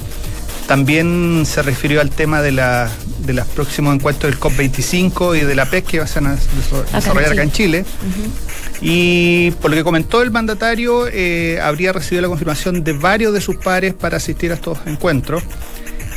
También 0.68 1.44
se 1.46 1.62
refirió 1.62 2.00
al 2.02 2.10
tema 2.10 2.42
de, 2.42 2.52
la, 2.52 2.90
de 3.26 3.34
los 3.34 3.48
próximos 3.48 3.96
encuentros 3.96 4.32
del 4.32 4.40
COP25 4.40 5.42
y 5.42 5.46
de 5.46 5.56
la 5.56 5.66
PEC 5.70 5.86
que 5.86 6.00
van 6.00 6.28
a 6.28 6.38
desarrollar 6.94 7.32
acá 7.32 7.44
en 7.44 7.52
Chile. 7.52 7.86
Uh 7.86 8.06
-huh. 8.06 8.54
Y 8.82 9.52
por 9.62 9.72
lo 9.72 9.78
que 9.78 9.84
comentó 9.84 10.22
el 10.22 10.32
mandatario, 10.32 11.08
eh, 11.08 11.60
habría 11.62 11.94
recibido 11.94 12.22
la 12.22 12.28
confirmación 12.28 12.84
de 12.84 12.94
varios 12.94 13.34
de 13.34 13.42
sus 13.42 13.56
pares 13.56 13.94
para 13.94 14.18
asistir 14.18 14.52
a 14.52 14.56
estos 14.56 14.78
encuentros. 14.86 15.44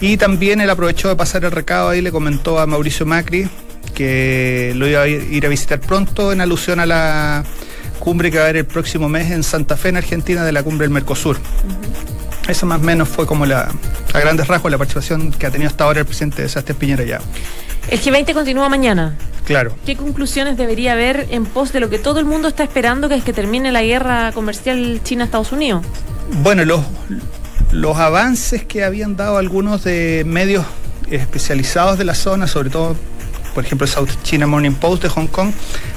Y 0.00 0.16
también 0.16 0.60
él 0.60 0.68
aprovechó 0.68 1.08
de 1.08 1.16
pasar 1.16 1.44
el 1.44 1.52
recado 1.52 1.90
ahí, 1.90 2.02
le 2.02 2.10
comentó 2.10 2.58
a 2.58 2.66
Mauricio 2.66 3.06
Macri 3.06 3.48
que 3.94 4.72
lo 4.76 4.86
iba 4.86 5.02
a 5.02 5.08
ir 5.08 5.46
a 5.46 5.48
visitar 5.48 5.80
pronto 5.80 6.30
en 6.32 6.42
alusión 6.42 6.80
a 6.80 6.86
la 6.86 7.44
cumbre 7.98 8.30
que 8.30 8.36
va 8.36 8.44
a 8.44 8.46
haber 8.46 8.58
el 8.58 8.66
próximo 8.66 9.08
mes 9.08 9.30
en 9.30 9.42
Santa 9.42 9.76
Fe, 9.76 9.88
en 9.88 9.96
Argentina, 9.96 10.44
de 10.44 10.52
la 10.52 10.62
cumbre 10.62 10.84
del 10.84 10.92
Mercosur. 10.92 11.36
Uh 11.36 11.40
-huh. 11.40 12.15
Eso 12.48 12.66
más 12.66 12.80
o 12.80 12.82
menos 12.82 13.08
fue 13.08 13.26
como 13.26 13.44
la, 13.44 13.72
a 14.12 14.20
grandes 14.20 14.46
rasgos 14.46 14.70
la 14.70 14.78
participación 14.78 15.32
que 15.32 15.46
ha 15.46 15.50
tenido 15.50 15.68
hasta 15.68 15.84
ahora 15.84 16.00
el 16.00 16.06
presidente 16.06 16.42
de 16.42 16.48
Sebastián 16.48 16.78
Piñera 16.78 17.04
ya. 17.04 17.20
El 17.88 18.00
G20 18.00 18.32
continúa 18.34 18.68
mañana. 18.68 19.16
Claro. 19.44 19.74
¿Qué 19.84 19.96
conclusiones 19.96 20.56
debería 20.56 20.92
haber 20.92 21.28
en 21.30 21.46
pos 21.46 21.72
de 21.72 21.80
lo 21.80 21.88
que 21.88 21.98
todo 21.98 22.18
el 22.18 22.24
mundo 22.24 22.48
está 22.48 22.64
esperando, 22.64 23.08
que 23.08 23.14
es 23.14 23.24
que 23.24 23.32
termine 23.32 23.70
la 23.70 23.82
guerra 23.82 24.32
comercial 24.32 25.00
China-Estados 25.04 25.52
Unidos? 25.52 25.84
Bueno, 26.42 26.64
los, 26.64 26.80
los 27.70 27.96
avances 27.96 28.64
que 28.64 28.82
habían 28.82 29.16
dado 29.16 29.38
algunos 29.38 29.84
de 29.84 30.24
medios 30.26 30.64
especializados 31.10 31.98
de 31.98 32.04
la 32.04 32.14
zona, 32.14 32.48
sobre 32.48 32.70
todo, 32.70 32.96
por 33.54 33.64
ejemplo, 33.64 33.86
South 33.86 34.08
China 34.24 34.48
Morning 34.48 34.72
Post 34.72 35.04
de 35.04 35.08
Hong 35.08 35.28
Kong, 35.28 35.52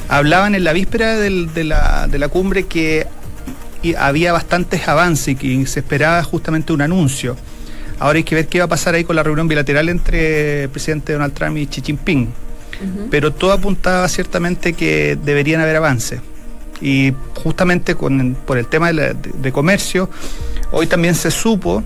hablaban 0.08 0.54
en 0.54 0.64
la 0.64 0.74
víspera 0.74 1.16
del, 1.16 1.52
de, 1.54 1.64
la, 1.64 2.08
de 2.08 2.20
la 2.20 2.28
cumbre 2.28 2.68
que 2.68 3.08
había 3.98 4.34
bastantes 4.34 4.88
avances 4.88 5.42
y 5.44 5.66
se 5.66 5.80
esperaba 5.80 6.24
justamente 6.24 6.74
un 6.74 6.82
anuncio. 6.82 7.36
Ahora 8.00 8.18
hay 8.18 8.24
que 8.24 8.36
ver 8.36 8.48
qué 8.48 8.60
va 8.60 8.66
a 8.66 8.70
pasar 8.70 8.96
ahí 8.96 9.04
con 9.04 9.16
la 9.16 9.24
reunión 9.24 9.48
bilateral 9.48 9.90
entre 9.90 10.64
el 10.64 10.70
presidente 10.70 11.14
Donald 11.14 11.34
Trump 11.34 11.58
y 11.58 11.68
Xi 11.68 11.82
Jinping. 11.82 12.24
Uh 12.24 12.28
-huh. 12.28 13.08
Pero 13.12 13.32
todo 13.34 13.52
apuntaba 13.52 14.08
ciertamente 14.08 14.74
que 14.74 15.18
deberían 15.24 15.62
haber 15.62 15.76
avances. 15.76 16.22
Y 16.82 17.14
justamente 17.44 17.96
con, 17.96 18.38
por 18.46 18.58
el 18.58 18.68
tema 18.68 18.88
de, 18.88 18.94
la, 18.94 19.14
de, 19.14 19.32
de 19.42 19.52
comercio, 19.52 20.10
hoy 20.72 20.88
también 20.88 21.14
se 21.14 21.30
supo 21.30 21.84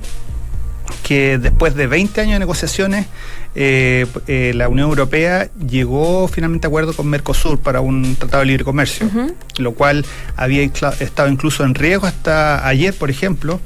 que 1.03 1.37
después 1.37 1.75
de 1.75 1.87
20 1.87 2.21
años 2.21 2.33
de 2.33 2.39
negociaciones, 2.39 3.07
eh, 3.55 4.05
eh, 4.27 4.53
la 4.55 4.69
Unión 4.69 4.89
Europea 4.89 5.49
llegó 5.67 6.27
finalmente 6.27 6.67
a 6.67 6.69
acuerdo 6.69 6.93
con 6.93 7.07
Mercosur 7.07 7.59
para 7.59 7.81
un 7.81 8.15
tratado 8.15 8.41
de 8.41 8.47
libre 8.47 8.63
comercio, 8.63 9.05
uh 9.07 9.09
-huh. 9.09 9.33
lo 9.57 9.73
cual 9.73 10.05
había 10.35 10.63
estado 10.63 11.29
incluso 11.29 11.63
en 11.63 11.75
riesgo 11.75 12.07
hasta 12.07 12.67
ayer, 12.67 12.93
por 12.93 13.09
ejemplo, 13.09 13.59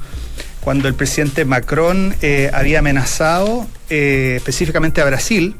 cuando 0.61 0.87
el 0.87 0.95
presidente 0.95 1.45
Macron 1.45 2.15
eh, 2.21 2.49
había 2.53 2.79
amenazado 2.79 3.67
específicamente 3.89 4.99
a 5.01 5.05
Brasil 5.05 5.55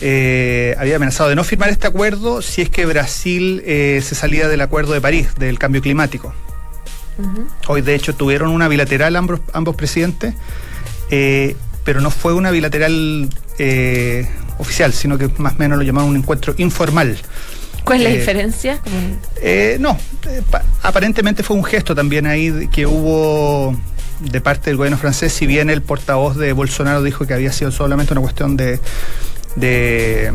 eh, 0.00 0.76
había 0.78 0.96
amenazado 0.96 1.28
de 1.28 1.34
no 1.34 1.42
firmar 1.42 1.70
este 1.70 1.88
acuerdo 1.88 2.40
si 2.40 2.62
es 2.62 2.70
que 2.70 2.86
Brasil 2.86 3.62
eh, 3.66 4.00
se 4.04 4.14
salía 4.14 4.46
del 4.46 4.60
acuerdo 4.60 4.92
de 4.92 5.00
París, 5.00 5.34
del 5.38 5.58
cambio 5.58 5.82
climático. 5.82 6.32
Hoy, 7.66 7.82
de 7.82 7.96
hecho, 7.96 8.14
tuvieron 8.14 8.50
una 8.50 8.68
bilateral 8.68 9.16
ambos, 9.16 9.40
ambos 9.52 9.74
presidentes, 9.74 10.34
eh, 11.10 11.56
pero 11.84 12.00
no 12.00 12.10
fue 12.10 12.34
una 12.34 12.50
bilateral 12.50 13.28
oficial, 14.58 14.92
sino 14.92 15.18
que 15.18 15.28
más 15.38 15.54
o 15.54 15.58
menos 15.58 15.78
lo 15.78 15.84
llamaron 15.84 16.10
un 16.10 16.16
encuentro 16.16 16.54
informal. 16.58 17.16
¿Cuál 17.84 17.98
es 17.98 18.04
la 18.04 18.10
diferencia? 18.10 18.80
no, 19.80 19.96
aparentemente 20.82 21.42
fue 21.42 21.56
un 21.56 21.64
gesto 21.64 21.94
también 21.94 22.26
ahí 22.26 22.68
que 22.70 22.86
hubo 22.86 23.76
de 24.20 24.40
parte 24.40 24.70
del 24.70 24.76
gobierno 24.76 24.98
francés, 24.98 25.32
si 25.32 25.46
bien 25.46 25.70
el 25.70 25.82
portavoz 25.82 26.36
de 26.36 26.52
Bolsonaro 26.52 27.02
dijo 27.02 27.26
que 27.26 27.34
había 27.34 27.52
sido 27.52 27.70
solamente 27.70 28.12
una 28.12 28.20
cuestión 28.20 28.56
de 28.56 28.80
de 29.58 30.32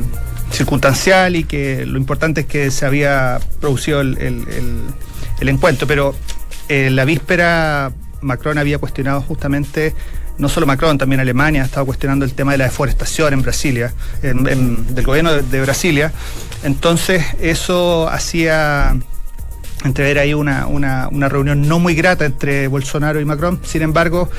circunstancial 0.51 1.35
y 1.35 1.43
que 1.45 1.85
lo 1.85 1.97
importante 1.97 2.41
es 2.41 2.47
que 2.47 2.71
se 2.71 2.85
había 2.85 3.39
producido 3.59 4.01
el, 4.01 4.17
encuentro, 5.41 5.87
pero 5.87 6.15
en 6.69 6.87
eh, 6.87 6.89
la 6.91 7.05
víspera 7.05 7.91
Macron 8.21 8.57
había 8.57 8.77
cuestionado 8.77 9.21
justamente, 9.21 9.93
no 10.37 10.49
solo 10.49 10.65
Macron, 10.65 10.97
también 10.97 11.19
Alemania 11.19 11.63
ha 11.63 11.65
estado 11.65 11.85
cuestionando 11.85 12.25
el 12.25 12.33
tema 12.33 12.53
de 12.53 12.57
la 12.57 12.65
deforestación 12.65 13.33
en 13.33 13.41
Brasilia, 13.41 13.93
del 14.21 15.03
gobierno 15.03 15.33
de, 15.33 15.61
Brasilia. 15.61 16.11
Entonces 16.63 17.23
eso 17.39 18.09
hacía 18.09 18.95
entrever 19.83 20.19
ahí 20.19 20.33
una, 20.33 20.67
una, 20.67 21.09
una, 21.11 21.27
reunión 21.27 21.67
no 21.67 21.77
muy 21.77 21.93
grata 21.93 22.25
entre 22.25 22.67
Bolsonaro 22.67 23.19
y 23.19 23.25
Macron. 23.25 23.59
Sin 23.63 23.81
embargo, 23.81 24.29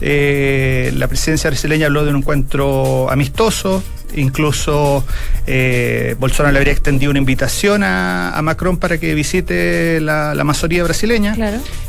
eh, 0.00 0.92
la 0.96 1.08
presidencia 1.08 1.50
brasileña 1.50 1.86
habló 1.86 2.04
de 2.04 2.10
un 2.10 2.16
encuentro 2.18 3.10
amistoso, 3.10 3.82
Incluso 4.16 5.04
eh, 5.46 6.14
Bolsonaro 6.18 6.52
le 6.52 6.58
habría 6.58 6.72
extendido 6.72 7.10
una 7.10 7.18
invitación 7.18 7.82
a, 7.84 8.38
Macron 8.42 8.76
para 8.76 8.98
que 8.98 9.14
visite 9.14 10.00
la, 10.00 10.32
Amazonía 10.32 10.84
brasileña. 10.84 11.34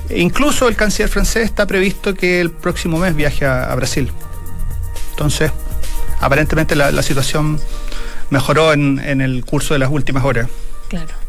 E 0.09 0.21
incluso 0.21 0.67
el 0.67 0.75
canciller 0.75 1.09
francés 1.09 1.45
está 1.45 1.65
previsto 1.65 2.13
que 2.13 2.39
el 2.41 2.51
próximo 2.51 2.97
mes 2.97 3.15
viaje 3.15 3.45
a, 3.45 3.73
Brasil. 3.75 4.11
Entonces, 5.11 5.51
aparentemente 6.19 6.75
la, 6.75 7.03
situación 7.03 7.59
mejoró 8.29 8.73
en, 8.73 8.99
en 8.99 9.21
el 9.21 9.45
curso 9.45 9.73
de 9.73 9.79
las 9.79 9.89
últimas 9.91 10.23
horas. 10.23 10.47
Claro. 10.89 11.24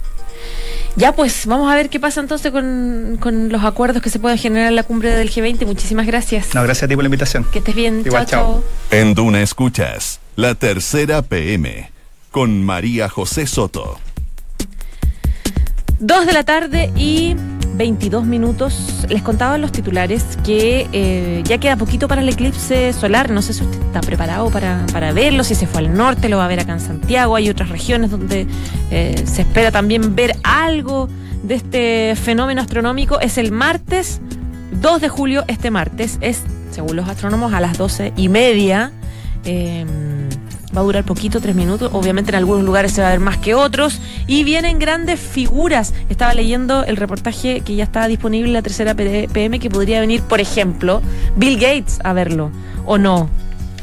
Ya, 0.97 1.13
pues 1.13 1.45
vamos 1.47 1.71
a 1.71 1.75
ver 1.75 1.91
qué 1.91 2.01
pasa 2.01 2.21
entonces 2.21 2.51
con, 2.51 3.49
los 3.51 3.65
acuerdos 3.65 4.03
que 4.03 4.09
se 4.09 4.19
pueden 4.19 4.39
generar 4.39 4.69
en 4.69 4.77
la 4.77 4.83
cumbre 4.83 5.11
del 5.11 5.31
G20. 5.31 5.67
Muchísimas 5.67 6.07
gracias. 6.07 6.55
No, 6.55 6.63
gracias 6.63 6.85
a 6.85 6.89
ti 6.89 6.95
por 6.95 7.05
la 7.05 7.09
invitación. 7.09 7.45
Que 7.45 7.59
estés 7.59 7.75
bien. 7.75 8.03
Igual, 8.05 8.25
chao, 8.27 8.63
chao. 8.63 8.99
En 8.99 9.15
Duna 9.15 9.43
Escuchas, 9.43 10.21
la 10.37 10.55
tercera 10.55 11.21
PM, 11.21 11.91
con 12.31 12.65
María 12.65 13.11
José 13.11 13.47
Soto. 13.47 14.01
Dos 15.99 16.27
de 16.27 16.33
la 16.33 16.45
tarde 16.45 16.91
y 16.97 17.37
22 17.77 18.25
minutos. 18.25 19.05
Les 19.09 19.23
contaba 19.23 19.57
en 19.57 19.61
los 19.61 19.73
titulares 19.73 20.39
que 20.45 20.89
eh, 20.93 21.43
ya 21.45 21.59
queda 21.59 21.77
poquito 21.77 22.09
para 22.09 22.23
el 22.23 22.29
eclipse 22.29 22.93
solar. 22.93 23.31
No 23.31 23.43
sé 23.43 23.53
si 23.53 23.63
usted 23.63 23.81
está 23.81 24.01
preparado 24.01 24.51
para, 24.51 24.87
para, 24.93 25.13
verlo, 25.13 25.45
si 25.45 25.55
se 25.55 25.67
fue 25.67 25.81
al 25.81 25.95
norte, 25.95 26.29
lo 26.29 26.39
va 26.39 26.47
a 26.47 26.49
ver 26.49 26.61
acá 26.61 26.73
en 26.73 26.81
Santiago. 26.81 27.37
Hay 27.37 27.51
otras 27.51 27.69
regiones 27.69 28.11
donde 28.11 28.47
eh, 28.91 29.23
se 29.27 29.43
espera 29.43 29.71
también 29.71 30.15
ver 30.15 30.37
algo 30.43 31.09
de 31.43 31.55
este 31.55 32.17
fenómeno 32.17 32.63
astronómico. 32.63 33.21
Es 33.21 33.39
el 33.39 33.53
martes 33.53 34.21
2 34.81 35.01
de 35.01 35.09
julio, 35.09 35.45
este 35.47 35.71
martes. 35.71 36.19
Es, 36.21 36.43
según 36.71 36.97
los 36.97 37.09
astrónomos, 37.09 37.53
a 37.53 37.61
las 37.61 37.77
12 37.79 38.13
y 38.17 38.29
media. 38.29 38.93
Em, 39.45 40.16
va 40.77 40.81
a 40.83 40.85
durar 40.85 41.05
poquito, 41.05 41.41
tres 41.41 41.55
minutos. 41.55 41.91
Obviamente 41.93 42.31
en 42.31 42.37
algunos 42.37 42.65
lugares 42.65 42.93
se 42.93 43.01
va 43.01 43.09
a 43.09 43.11
ver 43.11 43.21
más 43.21 43.39
que 43.39 43.55
otros. 43.55 44.01
Y 44.27 44.45
vienen 44.45 44.79
grandes 44.79 45.19
figuras. 45.19 45.95
Estaba 46.09 46.35
leyendo 46.35 46.85
el 46.85 46.97
reportaje 46.97 47.61
que 47.61 47.75
ya 47.75 47.85
está 47.85 48.07
disponible 48.07 48.49
en 48.49 48.55
la 48.55 48.63
tercera 48.63 48.95
PM, 48.95 49.59
que 49.59 49.71
podría 49.71 50.01
venir, 50.01 50.23
por 50.23 50.41
ejemplo, 50.41 51.03
Bill 51.37 51.59
Gates 51.59 51.99
a 52.05 52.13
verlo. 52.13 52.51
¿O 52.85 52.99
no? 52.99 53.29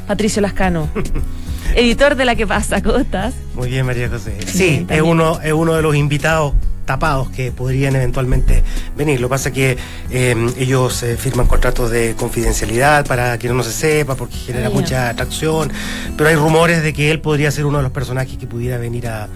Patricio 0.08 0.41
Lascano. 0.41 0.89
editor 1.75 2.15
de 2.15 2.25
La 2.25 2.36
que 2.36 2.45
pasa, 2.45 2.82
¿cómo 2.82 2.97
estás? 2.97 3.34
Muy 3.56 3.69
bien, 3.69 3.86
María 3.86 4.10
José. 4.10 4.38
Sí, 4.45 4.86
es 4.88 5.01
uno, 5.01 5.39
es 5.41 5.53
uno 5.53 5.73
de 5.73 5.82
los 5.82 5.95
invitados 5.95 6.53
tapados 6.86 7.30
que 7.30 7.52
podrían 7.52 7.96
eventualmente 7.96 8.63
venir. 8.96 9.19
Lo 9.19 9.28
que 9.28 9.32
pasa 9.32 9.50
es 9.50 9.56
que 9.56 9.78
em, 10.10 10.50
ellos 10.58 11.04
eh, 11.04 11.17
firman 11.17 11.48
contratos 11.48 11.91
de 11.91 12.15
confidencialidad 12.15 13.06
para 13.06 13.38
que 13.38 13.50
no 13.50 13.63
se 13.63 13.72
sepa, 13.72 14.15
porque 14.15 14.36
genera 14.36 14.69
mucha 14.69 15.10
atracción, 15.10 15.72
pero 16.17 16.30
hay 16.30 16.36
rumores 16.36 16.84
de 16.84 16.93
que 16.93 17.12
él 17.12 17.19
podría 17.19 17.52
ser 17.52 17.65
uno 17.65 17.78
de 17.78 17.84
los 17.84 17.91
personajes 17.91 18.38
que 18.38 18.48
pudiera 18.48 18.78
venir 18.78 19.08
a, 19.08 19.30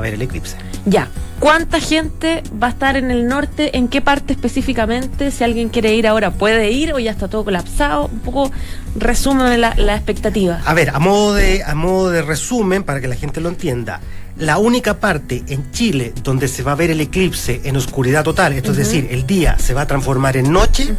ver 0.00 0.14
el 0.14 0.22
eclipse. 0.22 0.56
Ya, 0.86 1.08
¿cuánta 1.38 1.78
gente 1.78 2.42
va 2.60 2.68
a 2.68 2.70
estar 2.70 2.96
en 2.96 3.10
el 3.10 3.28
norte? 3.28 3.76
¿En 3.76 3.86
qué 3.86 4.00
parte 4.00 4.32
específicamente? 4.32 5.30
Si 5.30 5.44
alguien 5.44 5.68
quiere 5.68 5.94
ir 5.94 6.08
ahora, 6.08 6.32
¿puede 6.32 6.70
ir 6.72 6.92
o 6.92 6.98
ya 6.98 7.12
está 7.12 7.28
todo 7.28 7.44
colapsado? 7.44 8.06
Un 8.06 8.20
poco 8.20 8.50
resumen 8.96 9.60
la, 9.60 9.74
la 9.76 9.94
expectativa. 9.94 10.60
A 10.64 10.74
ver, 10.74 10.90
a 10.90 10.98
modo, 10.98 11.34
de, 11.34 11.62
a 11.62 11.74
modo 11.74 12.10
de 12.10 12.22
resumen, 12.22 12.82
para 12.82 13.00
que 13.00 13.06
la 13.06 13.14
gente 13.14 13.40
lo 13.40 13.48
entienda, 13.48 14.00
la 14.40 14.56
única 14.56 14.98
parte 14.98 15.44
en 15.48 15.70
Chile 15.70 16.14
donde 16.24 16.48
se 16.48 16.62
va 16.62 16.72
a 16.72 16.74
ver 16.74 16.90
el 16.90 17.00
eclipse 17.00 17.60
en 17.64 17.76
oscuridad 17.76 18.24
total, 18.24 18.54
esto 18.54 18.70
es 18.70 18.78
decir, 18.78 19.08
el 19.10 19.26
día 19.26 19.58
se 19.58 19.74
va 19.74 19.82
a 19.82 19.86
transformar 19.86 20.36
en 20.38 20.50
noche, 20.50 20.94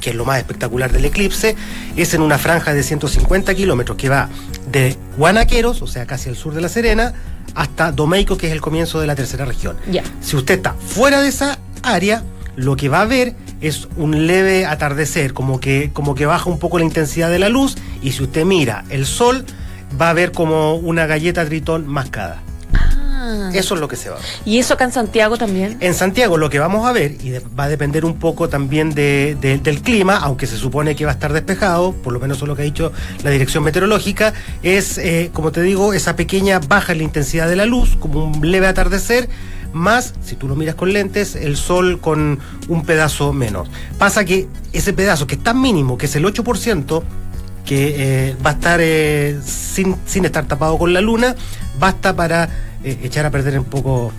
que 0.00 0.10
es 0.10 0.16
lo 0.16 0.24
más 0.24 0.38
espectacular 0.38 0.92
del 0.92 1.04
eclipse, 1.04 1.56
es 1.96 2.14
en 2.14 2.22
una 2.22 2.38
franja 2.38 2.72
de 2.72 2.84
150 2.84 3.54
kilómetros 3.54 3.96
que 3.96 4.08
va 4.08 4.28
de 4.70 4.96
Guanaqueros, 5.16 5.82
o 5.82 5.88
sea, 5.88 6.06
casi 6.06 6.28
al 6.28 6.36
sur 6.36 6.54
de 6.54 6.60
La 6.60 6.68
Serena, 6.68 7.12
hasta 7.56 7.90
Domeico, 7.90 8.36
que 8.36 8.46
es 8.46 8.52
el 8.52 8.60
comienzo 8.60 9.00
de 9.00 9.08
la 9.08 9.16
tercera 9.16 9.44
región. 9.44 9.76
Si 10.20 10.36
usted 10.36 10.54
está 10.54 10.74
fuera 10.74 11.20
de 11.20 11.28
esa 11.28 11.58
área, 11.82 12.22
lo 12.54 12.76
que 12.76 12.88
va 12.88 13.00
a 13.00 13.06
ver 13.06 13.34
es 13.60 13.88
un 13.96 14.28
leve 14.28 14.64
atardecer, 14.64 15.32
como 15.32 15.58
que, 15.58 15.90
como 15.92 16.14
que 16.14 16.24
baja 16.26 16.48
un 16.48 16.60
poco 16.60 16.78
la 16.78 16.84
intensidad 16.84 17.30
de 17.30 17.40
la 17.40 17.48
luz, 17.48 17.76
y 18.00 18.12
si 18.12 18.22
usted 18.22 18.44
mira 18.44 18.84
el 18.90 19.06
sol, 19.06 19.44
va 20.00 20.10
a 20.10 20.12
ver 20.12 20.30
como 20.30 20.76
una 20.76 21.06
galleta 21.06 21.44
tritón 21.44 21.88
mascada. 21.88 22.42
Ah. 23.28 23.50
Eso 23.52 23.74
es 23.74 23.80
lo 23.80 23.88
que 23.88 23.96
se 23.96 24.08
va 24.08 24.16
a 24.16 24.18
ver. 24.20 24.28
¿Y 24.44 24.58
eso 24.58 24.74
acá 24.74 24.84
en 24.84 24.92
Santiago 24.92 25.36
también? 25.36 25.76
En 25.80 25.94
Santiago 25.94 26.36
lo 26.36 26.48
que 26.48 26.60
vamos 26.60 26.86
a 26.86 26.92
ver, 26.92 27.16
y 27.20 27.32
va 27.58 27.64
a 27.64 27.68
depender 27.68 28.04
un 28.04 28.20
poco 28.20 28.48
también 28.48 28.94
del 28.94 29.82
clima, 29.82 30.18
aunque 30.18 30.46
se 30.46 30.56
supone 30.56 30.94
que 30.94 31.04
va 31.04 31.10
a 31.10 31.14
estar 31.14 31.32
despejado, 31.32 31.92
por 31.92 32.12
lo 32.12 32.20
menos 32.20 32.36
eso 32.38 32.44
es 32.44 32.48
lo 32.48 32.54
que 32.54 32.62
ha 32.62 32.64
dicho 32.64 32.92
la 33.24 33.30
dirección 33.30 33.64
meteorológica, 33.64 34.32
es, 34.62 34.98
eh, 34.98 35.30
como 35.32 35.50
te 35.50 35.62
digo, 35.62 35.92
esa 35.92 36.14
pequeña 36.14 36.60
baja 36.60 36.92
en 36.92 36.98
la 36.98 37.04
intensidad 37.04 37.48
de 37.48 37.56
la 37.56 37.66
luz, 37.66 37.96
como 37.98 38.26
un 38.26 38.48
leve 38.48 38.68
atardecer, 38.68 39.28
más, 39.72 40.14
si 40.24 40.36
tú 40.36 40.46
lo 40.46 40.54
miras 40.54 40.76
con 40.76 40.92
lentes, 40.92 41.34
el 41.34 41.56
sol 41.56 42.00
con 42.00 42.38
un 42.68 42.84
pedazo 42.84 43.32
menos. 43.32 43.68
Pasa 43.98 44.24
que 44.24 44.48
ese 44.72 44.92
pedazo 44.92 45.26
que 45.26 45.34
es 45.34 45.42
tan 45.42 45.60
mínimo, 45.60 45.98
que 45.98 46.06
es 46.06 46.16
el 46.16 46.24
8%, 46.24 47.02
que 47.66 48.28
eh, 48.28 48.36
va 48.44 48.50
a 48.50 48.52
estar 48.54 48.80
eh, 48.80 49.38
sin, 49.44 49.96
sin 50.06 50.24
estar 50.24 50.46
tapado 50.46 50.78
con 50.78 50.94
la 50.94 51.02
luna, 51.02 51.34
basta 51.78 52.16
para 52.16 52.48
eh, 52.82 52.98
echar 53.02 53.26
a 53.26 53.30
perder 53.30 53.58
un 53.58 53.66
poco 53.66 54.12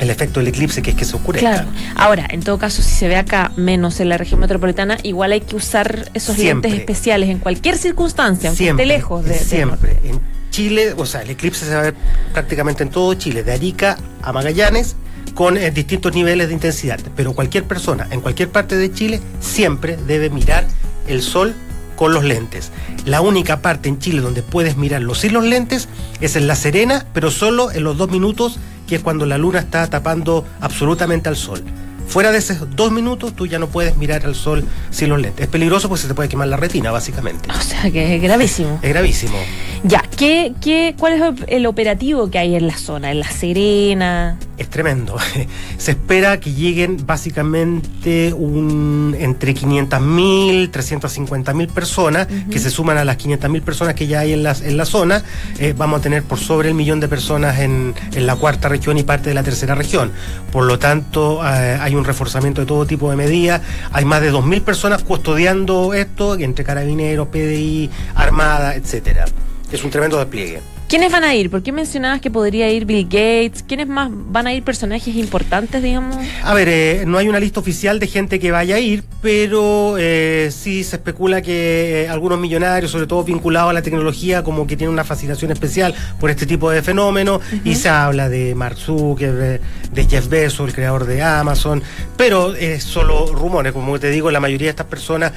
el 0.00 0.10
efecto 0.10 0.40
del 0.40 0.48
eclipse, 0.48 0.80
que 0.80 0.90
es 0.90 0.96
que 0.96 1.04
se 1.04 1.16
oscurezca. 1.16 1.50
Claro. 1.50 1.68
Ahora, 1.94 2.26
en 2.30 2.42
todo 2.42 2.58
caso, 2.58 2.82
si 2.82 2.90
se 2.90 3.08
ve 3.08 3.16
acá 3.16 3.52
menos 3.56 4.00
en 4.00 4.08
la 4.08 4.16
región 4.16 4.40
metropolitana, 4.40 4.96
igual 5.02 5.32
hay 5.32 5.40
que 5.40 5.56
usar 5.56 6.10
esos 6.14 6.38
lentes 6.38 6.72
especiales 6.72 7.28
en 7.28 7.38
cualquier 7.38 7.76
circunstancia, 7.76 8.48
aunque 8.48 8.70
esté 8.70 8.86
lejos 8.86 9.24
de. 9.24 9.34
Siempre. 9.38 9.98
en 10.04 10.20
Chile, 10.50 10.94
o 10.96 11.04
sea, 11.04 11.22
el 11.22 11.30
eclipse 11.30 11.66
se 11.66 11.74
va 11.74 11.80
a 11.80 11.82
ver 11.82 11.94
prácticamente 12.32 12.82
en 12.82 12.90
todo 12.90 13.12
Chile, 13.14 13.42
de 13.42 13.52
Arica 13.52 13.98
a 14.22 14.32
Magallanes, 14.32 14.96
con 15.34 15.56
eh, 15.56 15.70
distintos 15.70 16.14
niveles 16.14 16.48
de 16.48 16.54
intensidad. 16.54 16.98
Pero 17.14 17.34
cualquier 17.34 17.64
persona 17.64 18.08
en 18.10 18.20
cualquier 18.20 18.48
parte 18.48 18.76
de 18.76 18.90
Chile 18.92 19.20
siempre 19.40 19.98
debe 20.06 20.30
mirar 20.30 20.66
el 21.06 21.22
sol 21.22 21.54
con 21.98 22.14
los 22.14 22.22
lentes. 22.22 22.70
La 23.04 23.20
única 23.20 23.60
parte 23.60 23.88
en 23.88 23.98
Chile 23.98 24.20
donde 24.20 24.44
puedes 24.44 24.76
mirarlo 24.76 25.16
sin 25.16 25.32
los 25.32 25.44
lentes 25.44 25.88
es 26.20 26.36
en 26.36 26.46
La 26.46 26.54
Serena, 26.54 27.04
pero 27.12 27.32
solo 27.32 27.72
en 27.72 27.82
los 27.82 27.98
dos 27.98 28.08
minutos, 28.08 28.60
que 28.86 28.94
es 28.96 29.02
cuando 29.02 29.26
la 29.26 29.36
luna 29.36 29.58
está 29.58 29.84
tapando 29.88 30.46
absolutamente 30.60 31.28
al 31.28 31.36
sol. 31.36 31.64
Fuera 32.08 32.32
de 32.32 32.38
esos 32.38 32.74
dos 32.74 32.90
minutos, 32.90 33.34
tú 33.34 33.46
ya 33.46 33.58
no 33.58 33.68
puedes 33.68 33.96
mirar 33.96 34.24
al 34.24 34.34
sol 34.34 34.64
sin 34.90 35.10
los 35.10 35.20
lentes. 35.20 35.44
Es 35.44 35.50
peligroso 35.50 35.88
porque 35.88 36.02
se 36.02 36.08
te 36.08 36.14
puede 36.14 36.28
quemar 36.28 36.48
la 36.48 36.56
retina, 36.56 36.90
básicamente. 36.90 37.50
O 37.50 37.62
sea 37.62 37.90
que 37.90 38.16
es 38.16 38.22
gravísimo. 38.22 38.80
Es 38.82 38.88
gravísimo. 38.88 39.36
Ya, 39.84 40.02
¿qué, 40.16 40.54
qué, 40.60 40.94
cuál 40.98 41.12
es 41.12 41.42
el 41.46 41.66
operativo 41.66 42.30
que 42.30 42.38
hay 42.38 42.56
en 42.56 42.66
la 42.66 42.76
zona, 42.76 43.12
en 43.12 43.20
La 43.20 43.30
Serena? 43.30 44.38
Es 44.56 44.68
tremendo. 44.68 45.16
Se 45.78 45.92
espera 45.92 46.40
que 46.40 46.52
lleguen 46.52 47.06
básicamente 47.06 48.32
un, 48.32 49.14
entre 49.18 49.54
500.000, 49.54 50.70
350.000 50.72 51.68
personas, 51.68 52.26
que 52.50 52.58
se 52.58 52.70
suman 52.70 52.98
a 52.98 53.04
las 53.04 53.18
500.000 53.18 53.62
personas 53.62 53.94
que 53.94 54.08
ya 54.08 54.20
hay 54.20 54.32
en 54.32 54.42
la, 54.42 54.56
en 54.60 54.76
la 54.76 54.84
zona. 54.84 55.22
Eh, 55.58 55.74
vamos 55.76 56.00
a 56.00 56.02
tener 56.02 56.24
por 56.24 56.38
sobre 56.38 56.68
el 56.68 56.74
millón 56.74 56.98
de 56.98 57.06
personas 57.06 57.60
en, 57.60 57.94
en, 58.12 58.26
la 58.26 58.34
cuarta 58.34 58.68
región 58.68 58.98
y 58.98 59.04
parte 59.04 59.28
de 59.28 59.34
la 59.34 59.44
tercera 59.44 59.76
región. 59.76 60.10
Por 60.50 60.64
lo 60.64 60.78
tanto, 60.78 61.40
eh, 61.44 61.78
hay 61.80 61.94
un 61.98 62.04
reforzamiento 62.04 62.60
de 62.60 62.66
todo 62.66 62.86
tipo 62.86 63.10
de 63.10 63.16
medidas. 63.16 63.62
Hay 63.92 64.04
más 64.04 64.20
de 64.20 64.32
2.000 64.32 64.62
personas 64.62 65.02
custodiando 65.02 65.94
esto, 65.94 66.36
entre 66.38 66.64
carabineros, 66.64 67.28
PDI, 67.28 67.90
Armada, 68.14 68.74
etcétera. 68.74 69.26
Es 69.70 69.84
un 69.84 69.90
tremendo 69.90 70.18
despliegue. 70.18 70.77
¿Quiénes 70.88 71.12
van 71.12 71.22
a 71.22 71.34
ir? 71.34 71.50
¿Por 71.50 71.62
qué 71.62 71.70
mencionabas 71.70 72.18
que 72.22 72.30
podría 72.30 72.72
ir 72.72 72.86
Bill 72.86 73.04
Gates? 73.04 73.62
¿Quiénes 73.62 73.88
más 73.88 74.08
van 74.10 74.46
a 74.46 74.54
ir 74.54 74.62
personajes 74.62 75.14
importantes, 75.16 75.82
digamos? 75.82 76.16
A 76.42 76.54
ver, 76.54 76.68
eh, 76.70 77.04
no 77.06 77.18
hay 77.18 77.28
una 77.28 77.38
lista 77.38 77.60
oficial 77.60 77.98
de 77.98 78.06
gente 78.06 78.40
que 78.40 78.50
vaya 78.50 78.76
a 78.76 78.78
ir, 78.78 79.04
pero 79.20 79.96
eh, 79.98 80.48
sí 80.50 80.84
se 80.84 80.96
especula 80.96 81.42
que 81.42 82.04
eh, 82.04 82.08
algunos 82.08 82.40
millonarios, 82.40 82.90
sobre 82.90 83.06
todo 83.06 83.22
vinculados 83.22 83.68
a 83.68 83.74
la 83.74 83.82
tecnología, 83.82 84.42
como 84.42 84.66
que 84.66 84.78
tienen 84.78 84.94
una 84.94 85.04
fascinación 85.04 85.50
especial 85.50 85.94
por 86.18 86.30
este 86.30 86.46
tipo 86.46 86.70
de 86.70 86.80
fenómenos, 86.80 87.42
y 87.64 87.74
se 87.74 87.90
habla 87.90 88.30
de 88.30 88.54
Mark 88.54 88.78
Zuckerberg, 88.78 89.60
de 89.92 90.04
Jeff 90.06 90.26
Bezos, 90.28 90.68
el 90.68 90.74
creador 90.74 91.04
de 91.04 91.22
Amazon, 91.22 91.82
pero 92.16 92.54
es 92.54 92.82
solo 92.82 93.26
rumores, 93.34 93.74
como 93.74 94.00
te 94.00 94.08
digo, 94.10 94.30
la 94.30 94.40
mayoría 94.40 94.68
de 94.68 94.70
estas 94.70 94.86
personas 94.86 95.32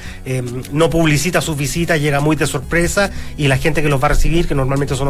no 0.72 0.88
publicita 0.88 1.42
sus 1.42 1.58
visitas, 1.58 2.00
llega 2.00 2.20
muy 2.20 2.36
de 2.36 2.46
sorpresa, 2.46 3.10
y 3.36 3.48
la 3.48 3.58
gente 3.58 3.82
que 3.82 3.90
los 3.90 4.02
va 4.02 4.06
a 4.06 4.10
recibir, 4.10 4.48
que 4.48 4.54
normalmente 4.54 4.94
son 4.94 5.08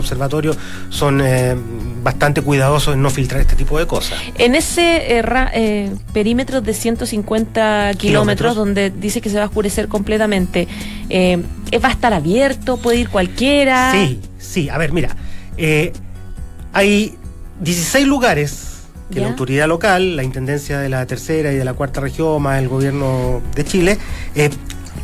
son 0.90 1.20
eh, 1.22 1.54
bastante 2.02 2.40
cuidadosos 2.42 2.94
en 2.94 3.02
no 3.02 3.10
filtrar 3.10 3.40
este 3.40 3.54
tipo 3.56 3.78
de 3.78 3.86
cosas. 3.86 4.18
En 4.38 4.54
ese 4.54 5.12
eh, 5.16 5.22
ra- 5.22 5.50
eh, 5.54 5.90
perímetro 6.12 6.60
de 6.60 6.72
150 6.74 7.92
kilómetros, 7.96 8.00
Kilómetros. 8.00 8.56
donde 8.56 8.90
dice 8.90 9.20
que 9.20 9.28
se 9.30 9.36
va 9.36 9.44
a 9.44 9.46
oscurecer 9.46 9.88
completamente, 9.88 10.66
¿va 11.84 11.88
a 11.88 11.92
estar 11.92 12.12
abierto? 12.14 12.76
¿Puede 12.78 12.98
ir 12.98 13.08
cualquiera? 13.08 13.92
Sí, 13.92 14.20
sí. 14.38 14.68
A 14.68 14.78
ver, 14.78 14.92
mira. 14.92 15.14
hay 16.72 17.16
16 17.60 18.06
lugares 18.06 18.68
que 19.10 19.16
¿Ya? 19.16 19.22
la 19.22 19.28
autoridad 19.28 19.68
local, 19.68 20.16
la 20.16 20.22
Intendencia 20.22 20.78
de 20.78 20.88
la 20.88 21.04
Tercera 21.06 21.52
y 21.52 21.56
de 21.56 21.64
la 21.64 21.74
Cuarta 21.74 22.00
Región, 22.00 22.40
más 22.42 22.58
el 22.60 22.68
gobierno 22.68 23.42
de 23.54 23.64
Chile, 23.64 23.98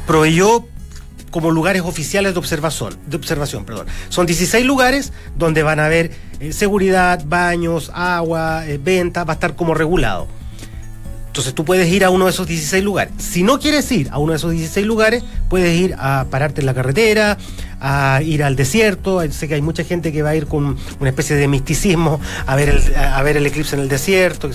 proveyó 0.06 0.64
como 1.30 1.50
lugares 1.50 1.82
oficiales 1.82 2.32
de 2.32 2.38
observación, 2.38 2.96
de 3.06 3.16
observación, 3.16 3.64
perdón. 3.64 3.86
Son 4.08 4.26
16 4.26 4.64
lugares 4.64 5.12
donde 5.36 5.62
van 5.62 5.80
a 5.80 5.86
haber 5.86 6.10
eh, 6.40 6.52
seguridad, 6.52 7.22
baños, 7.26 7.90
agua, 7.94 8.66
eh, 8.66 8.78
venta, 8.82 9.24
va 9.24 9.32
a 9.32 9.34
estar 9.34 9.56
como 9.56 9.74
regulado. 9.74 10.26
Entonces 11.38 11.54
tú 11.54 11.64
puedes 11.64 11.86
ir 11.92 12.04
a 12.04 12.10
uno 12.10 12.24
de 12.24 12.32
esos 12.32 12.48
16 12.48 12.82
lugares. 12.82 13.12
Si 13.18 13.44
no 13.44 13.60
quieres 13.60 13.92
ir 13.92 14.08
a 14.10 14.18
uno 14.18 14.32
de 14.32 14.38
esos 14.38 14.50
16 14.50 14.84
lugares, 14.84 15.22
puedes 15.48 15.78
ir 15.78 15.94
a 15.96 16.26
pararte 16.30 16.62
en 16.62 16.66
la 16.66 16.74
carretera, 16.74 17.38
a 17.80 18.20
ir 18.24 18.42
al 18.42 18.56
desierto. 18.56 19.20
Sé 19.30 19.46
que 19.46 19.54
hay 19.54 19.62
mucha 19.62 19.84
gente 19.84 20.12
que 20.12 20.22
va 20.22 20.30
a 20.30 20.36
ir 20.36 20.46
con 20.46 20.76
una 20.98 21.10
especie 21.10 21.36
de 21.36 21.46
misticismo 21.46 22.20
a 22.44 22.56
ver 22.56 22.70
el, 22.70 22.96
a 22.96 23.22
ver 23.22 23.36
el 23.36 23.46
eclipse 23.46 23.76
en 23.76 23.82
el 23.82 23.88
desierto. 23.88 24.50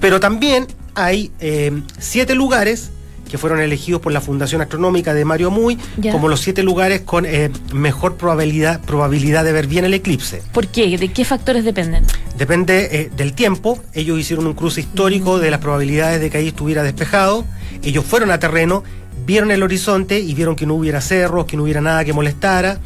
Pero 0.00 0.18
también 0.18 0.66
hay 0.96 1.30
eh, 1.38 1.70
siete 1.98 2.34
lugares 2.34 2.90
que 3.32 3.38
fueron 3.38 3.60
elegidos 3.60 4.02
por 4.02 4.12
la 4.12 4.20
Fundación 4.20 4.60
Astronómica 4.60 5.14
de 5.14 5.24
Mario 5.24 5.50
Muy 5.50 5.78
Ya. 5.96 6.12
como 6.12 6.28
los 6.28 6.40
siete 6.40 6.62
lugares 6.62 7.00
con 7.00 7.24
eh, 7.24 7.50
mejor 7.72 8.16
probabilidad, 8.16 8.82
probabilidad 8.82 9.42
de 9.42 9.52
ver 9.52 9.66
bien 9.66 9.86
el 9.86 9.94
eclipse. 9.94 10.42
¿Por 10.52 10.66
qué? 10.66 10.98
¿De 10.98 11.08
qué 11.08 11.24
factores 11.24 11.64
dependen? 11.64 12.04
Depende 12.36 12.88
eh, 12.92 13.10
del 13.16 13.32
tiempo. 13.32 13.78
Ellos 13.94 14.20
hicieron 14.20 14.46
un 14.46 14.52
cruce 14.52 14.82
histórico 14.82 15.38
de 15.38 15.50
las 15.50 15.60
probabilidades 15.60 16.20
de 16.20 16.28
que 16.28 16.36
ahí 16.36 16.48
estuviera 16.48 16.82
despejado. 16.82 17.46
Ellos 17.82 18.04
fueron 18.04 18.30
a 18.32 18.38
terreno, 18.38 18.84
vieron 19.24 19.50
el 19.50 19.62
horizonte 19.62 20.20
y 20.20 20.34
vieron 20.34 20.54
que 20.54 20.66
no 20.66 20.74
hubiera 20.74 21.00
cerros, 21.00 21.46
que 21.46 21.56
no 21.56 21.62
hubiera 21.62 21.80
nada 21.80 22.04
que 22.04 22.12
molestara. 22.12 22.80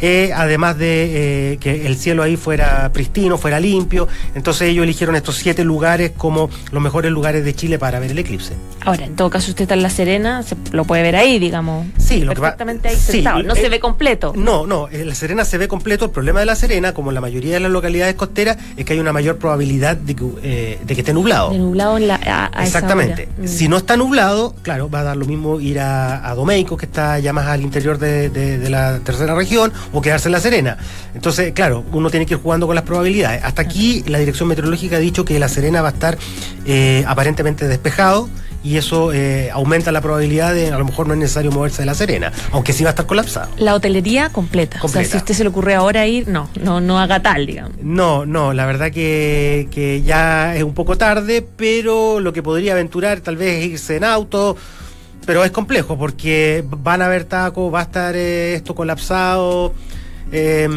Eh, 0.00 0.30
además 0.34 0.76
de 0.78 1.52
eh, 1.52 1.56
que 1.58 1.86
el 1.86 1.96
cielo 1.96 2.22
ahí 2.22 2.36
fuera 2.36 2.90
pristino, 2.92 3.38
fuera 3.38 3.58
limpio. 3.60 4.08
Entonces 4.34 4.68
ellos 4.68 4.82
eligieron 4.84 5.16
estos 5.16 5.36
siete 5.36 5.64
lugares 5.64 6.12
como 6.16 6.50
los 6.70 6.82
mejores 6.82 7.10
lugares 7.10 7.44
de 7.44 7.54
Chile 7.54 7.78
para 7.78 7.98
ver 7.98 8.10
el 8.10 8.18
eclipse. 8.18 8.52
Ahora, 8.84 9.04
en 9.06 9.16
todo 9.16 9.30
caso, 9.30 9.50
usted 9.50 9.62
está 9.62 9.74
en 9.74 9.82
La 9.82 9.90
Serena, 9.90 10.42
se 10.42 10.54
lo 10.72 10.84
puede 10.84 11.02
ver 11.02 11.16
ahí, 11.16 11.38
digamos. 11.38 11.86
Sí, 11.98 12.20
lo 12.20 12.34
que 12.34 12.40
va- 12.40 12.56
ahí 12.58 12.96
sí. 12.96 13.22
No 13.22 13.54
eh, 13.54 13.60
se 13.60 13.68
ve 13.68 13.80
completo. 13.80 14.32
No, 14.36 14.66
no, 14.66 14.88
La 14.92 15.14
Serena 15.14 15.44
se 15.44 15.58
ve 15.58 15.66
completo. 15.66 16.04
El 16.04 16.10
problema 16.12 16.40
de 16.40 16.46
La 16.46 16.54
Serena, 16.56 16.92
como 16.94 17.10
en 17.10 17.14
la 17.16 17.20
mayoría 17.20 17.54
de 17.54 17.60
las 17.60 17.70
localidades 17.70 18.14
costeras, 18.14 18.58
es 18.76 18.84
que 18.84 18.92
hay 18.92 18.98
una 19.00 19.12
mayor 19.12 19.38
probabilidad 19.38 19.96
de 19.96 20.14
que, 20.14 20.24
eh, 20.42 20.78
de 20.84 20.94
que 20.94 21.00
esté 21.00 21.12
nublado. 21.12 21.50
De 21.50 21.58
nublado 21.58 21.96
en 21.96 22.06
la, 22.08 22.14
a, 22.16 22.46
a 22.46 22.64
esa 22.64 22.78
Exactamente. 22.78 23.28
Mm. 23.38 23.46
Si 23.46 23.68
no 23.68 23.76
está 23.78 23.96
nublado, 23.96 24.54
claro, 24.62 24.88
va 24.88 25.00
a 25.00 25.04
dar 25.04 25.16
lo 25.16 25.24
mismo 25.26 25.58
ir 25.60 25.80
a, 25.80 26.28
a 26.28 26.34
Domeico, 26.34 26.76
que 26.76 26.86
está 26.86 27.18
ya 27.18 27.32
más 27.32 27.46
al 27.46 27.62
interior 27.62 27.98
de, 27.98 28.28
de- 28.30 28.58
de 28.58 28.70
la 28.70 29.00
tercera 29.00 29.34
región, 29.34 29.72
o 29.92 30.00
quedarse 30.00 30.28
en 30.28 30.32
La 30.32 30.40
Serena. 30.40 30.76
Entonces, 31.14 31.52
claro, 31.52 31.84
uno 31.92 32.10
tiene 32.10 32.26
que 32.26 32.34
ir 32.34 32.40
jugando 32.40 32.66
con 32.66 32.74
las 32.74 32.84
probabilidades. 32.84 33.42
Hasta 33.44 33.62
aquí 33.62 34.04
la 34.06 34.18
Dirección 34.18 34.48
Meteorológica 34.48 34.96
ha 34.96 35.00
dicho 35.00 35.24
que 35.24 35.38
La 35.38 35.48
Serena 35.48 35.82
va 35.82 35.88
a 35.88 35.92
estar 35.92 36.18
eh, 36.66 37.04
aparentemente 37.06 37.66
despejado. 37.68 38.28
Y 38.64 38.78
eso 38.78 39.12
eh, 39.12 39.48
aumenta 39.52 39.92
la 39.92 40.00
probabilidad 40.00 40.52
de, 40.52 40.72
a 40.72 40.78
lo 40.78 40.84
mejor 40.84 41.06
no 41.06 41.12
es 41.14 41.20
necesario 41.20 41.52
moverse 41.52 41.82
de 41.82 41.86
La 41.86 41.94
Serena, 41.94 42.32
aunque 42.50 42.72
sí 42.72 42.82
va 42.82 42.90
a 42.90 42.92
estar 42.92 43.06
colapsado. 43.06 43.48
La 43.58 43.76
hotelería 43.76 44.30
completa. 44.30 44.78
O 44.78 44.80
Completa. 44.80 45.04
sea, 45.04 45.10
si 45.12 45.16
a 45.18 45.20
usted 45.20 45.34
se 45.34 45.44
le 45.44 45.50
ocurre 45.50 45.76
ahora 45.76 46.04
ir, 46.08 46.26
no, 46.26 46.48
no, 46.60 46.80
no 46.80 46.98
haga 46.98 47.22
tal, 47.22 47.46
digamos. 47.46 47.74
No, 47.80 48.26
no, 48.26 48.52
la 48.52 48.66
verdad 48.66 48.90
que, 48.90 49.68
que 49.70 50.02
ya 50.02 50.56
es 50.56 50.64
un 50.64 50.74
poco 50.74 50.98
tarde, 50.98 51.46
pero 51.56 52.18
lo 52.18 52.32
que 52.32 52.42
podría 52.42 52.72
aventurar 52.72 53.20
tal 53.20 53.36
vez 53.36 53.60
es 53.62 53.66
irse 53.70 53.96
en 53.98 54.04
auto, 54.04 54.56
pero 55.26 55.44
es 55.44 55.50
complejo 55.50 55.98
porque 55.98 56.64
van 56.68 57.02
a 57.02 57.06
haber 57.06 57.24
tacos, 57.24 57.72
va 57.74 57.80
a 57.80 57.82
estar 57.82 58.14
eh, 58.16 58.54
esto 58.54 58.74
colapsado, 58.74 59.74
eh, 60.32 60.68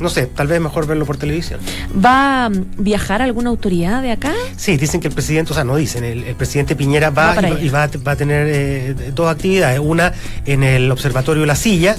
no 0.00 0.08
sé, 0.08 0.26
tal 0.26 0.46
vez 0.46 0.60
mejor 0.60 0.86
verlo 0.86 1.04
por 1.04 1.18
televisión. 1.18 1.60
¿Va 2.02 2.46
a 2.46 2.50
viajar 2.78 3.20
alguna 3.20 3.50
autoridad 3.50 4.00
de 4.00 4.12
acá? 4.12 4.32
Sí, 4.56 4.76
dicen 4.78 5.00
que 5.00 5.08
el 5.08 5.14
presidente, 5.14 5.52
o 5.52 5.54
sea, 5.54 5.64
no 5.64 5.76
dicen, 5.76 6.04
el, 6.04 6.24
el 6.24 6.34
presidente 6.36 6.74
Piñera 6.76 7.10
Va 7.10 7.34
y, 7.34 7.42
va- 7.42 7.60
y 7.60 7.68
va, 7.68 7.82
a- 7.84 7.90
va 8.06 8.12
a 8.12 8.16
tener 8.16 8.46
eh, 8.50 8.94
dos 9.14 9.30
actividades. 9.30 9.78
Una 9.80 10.12
en 10.46 10.62
el 10.62 10.90
Observatorio 10.90 11.44
La 11.44 11.56
Silla, 11.56 11.96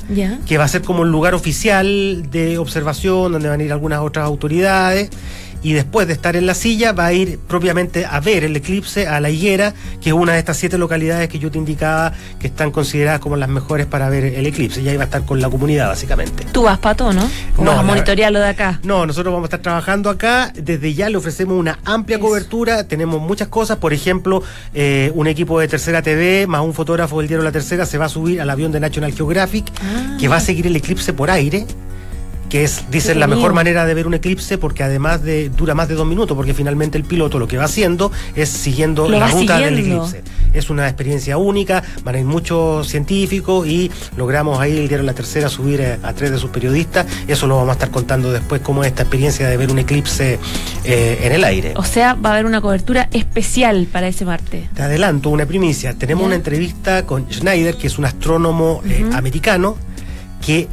que 0.47 0.57
va 0.57 0.63
a 0.63 0.67
ser 0.67 0.81
como 0.81 1.01
un 1.01 1.11
lugar 1.11 1.35
oficial 1.35 2.23
de 2.31 2.57
observación, 2.57 3.33
donde 3.33 3.49
van 3.49 3.59
a 3.59 3.63
ir 3.63 3.71
algunas 3.71 3.99
otras 3.99 4.25
autoridades. 4.25 5.09
Y 5.63 5.73
después 5.73 6.07
de 6.07 6.13
estar 6.13 6.35
en 6.35 6.47
la 6.47 6.55
silla, 6.55 6.91
va 6.91 7.05
a 7.05 7.13
ir 7.13 7.37
propiamente 7.47 8.05
a 8.05 8.19
ver 8.19 8.43
el 8.43 8.55
eclipse 8.55 9.07
a 9.07 9.19
la 9.19 9.29
higuera, 9.29 9.73
que 10.01 10.09
es 10.09 10.13
una 10.15 10.33
de 10.33 10.39
estas 10.39 10.57
siete 10.57 10.77
localidades 10.77 11.29
que 11.29 11.37
yo 11.39 11.51
te 11.51 11.57
indicaba 11.59 12.13
que 12.39 12.47
están 12.47 12.71
consideradas 12.71 13.19
como 13.19 13.35
las 13.37 13.47
mejores 13.49 13.85
para 13.85 14.09
ver 14.09 14.25
el 14.25 14.45
eclipse. 14.47 14.81
Y 14.81 14.89
ahí 14.89 14.97
va 14.97 15.03
a 15.03 15.05
estar 15.05 15.23
con 15.25 15.39
la 15.39 15.49
comunidad, 15.49 15.87
básicamente. 15.87 16.45
Tú 16.51 16.63
vas, 16.63 16.79
Pato, 16.79 17.13
¿no? 17.13 17.29
¿O 17.57 17.63
No, 17.63 17.71
vas 17.71 17.79
a 17.79 17.83
monitorearlo 17.83 18.39
de 18.39 18.47
acá? 18.47 18.79
No, 18.83 19.05
nosotros 19.05 19.31
vamos 19.31 19.45
a 19.45 19.47
estar 19.47 19.61
trabajando 19.61 20.09
acá. 20.09 20.51
Desde 20.55 20.93
ya 20.93 21.09
le 21.09 21.17
ofrecemos 21.17 21.57
una 21.59 21.77
amplia 21.85 22.17
Eso. 22.17 22.25
cobertura. 22.25 22.83
Tenemos 22.87 23.21
muchas 23.21 23.47
cosas. 23.47 23.77
Por 23.77 23.93
ejemplo, 23.93 24.41
eh, 24.73 25.11
un 25.13 25.27
equipo 25.27 25.59
de 25.59 25.67
Tercera 25.67 26.01
TV 26.01 26.47
más 26.47 26.61
un 26.61 26.73
fotógrafo 26.73 27.19
del 27.19 27.27
diario 27.27 27.43
La 27.43 27.51
Tercera 27.51 27.85
se 27.85 27.97
va 27.99 28.05
a 28.05 28.09
subir 28.09 28.41
al 28.41 28.49
avión 28.49 28.71
de 28.71 28.79
National 28.79 29.13
Geographic 29.13 29.71
Ah. 29.81 30.17
que 30.19 30.27
va 30.27 30.37
a 30.37 30.41
seguir 30.41 30.65
el 30.65 30.75
eclipse 30.75 31.13
por 31.13 31.29
aire. 31.29 31.65
Que 32.51 32.65
es, 32.65 32.91
dicen, 32.91 33.17
la 33.17 33.27
mejor 33.27 33.53
manera 33.53 33.85
de 33.85 33.93
ver 33.93 34.07
un 34.07 34.13
eclipse 34.13 34.57
porque 34.57 34.83
además 34.83 35.23
de 35.23 35.47
dura 35.47 35.73
más 35.73 35.87
de 35.87 35.95
dos 35.95 36.05
minutos, 36.05 36.35
porque 36.35 36.53
finalmente 36.53 36.97
el 36.97 37.05
piloto 37.05 37.39
lo 37.39 37.47
que 37.47 37.55
va 37.55 37.63
haciendo 37.63 38.11
es 38.35 38.49
siguiendo 38.49 39.07
Lo 39.07 39.19
la 39.19 39.27
ruta 39.29 39.57
del 39.57 39.79
eclipse. 39.79 40.21
Es 40.53 40.69
una 40.69 40.85
experiencia 40.85 41.37
única, 41.37 41.81
van 42.03 42.15
a 42.15 42.19
ir 42.19 42.25
muchos 42.25 42.89
científicos 42.89 43.65
y 43.65 43.89
logramos 44.17 44.59
ahí 44.59 44.77
el 44.77 44.89
diario 44.89 45.05
La 45.05 45.13
Tercera 45.13 45.47
subir 45.47 45.79
eh, 45.79 45.97
a, 46.03 46.11
tres 46.11 46.31
de 46.31 46.37
sus 46.37 46.49
periodistas. 46.49 47.05
Eso 47.25 47.47
lo 47.47 47.55
vamos 47.55 47.69
a 47.69 47.73
estar 47.73 47.89
contando 47.89 48.33
después, 48.33 48.59
cómo 48.59 48.83
es 48.83 48.89
esta 48.89 49.03
experiencia 49.03 49.47
de 49.47 49.55
ver 49.55 49.71
un 49.71 49.79
eclipse 49.79 50.37
eh, 50.83 51.19
en 51.23 51.31
el 51.31 51.45
aire. 51.45 51.71
O 51.77 51.83
sea, 51.83 52.15
va 52.15 52.31
a 52.31 52.33
haber 52.33 52.45
una 52.45 52.59
cobertura 52.59 53.07
especial 53.13 53.87
para 53.89 54.09
ese 54.09 54.25
martes. 54.25 54.69
Te 54.73 54.81
adelanto 54.81 55.29
una 55.29 55.45
primicia. 55.45 55.93
Tenemos 55.93 56.25
una 56.25 56.35
entrevista 56.35 57.05
con 57.05 57.31
Schneider, 57.31 57.77
que 57.77 57.87
es 57.87 57.97
un 57.97 58.03
astrónomo 58.03 58.81
eh, 58.89 59.05
americano, 59.13 59.77
que 60.45 60.67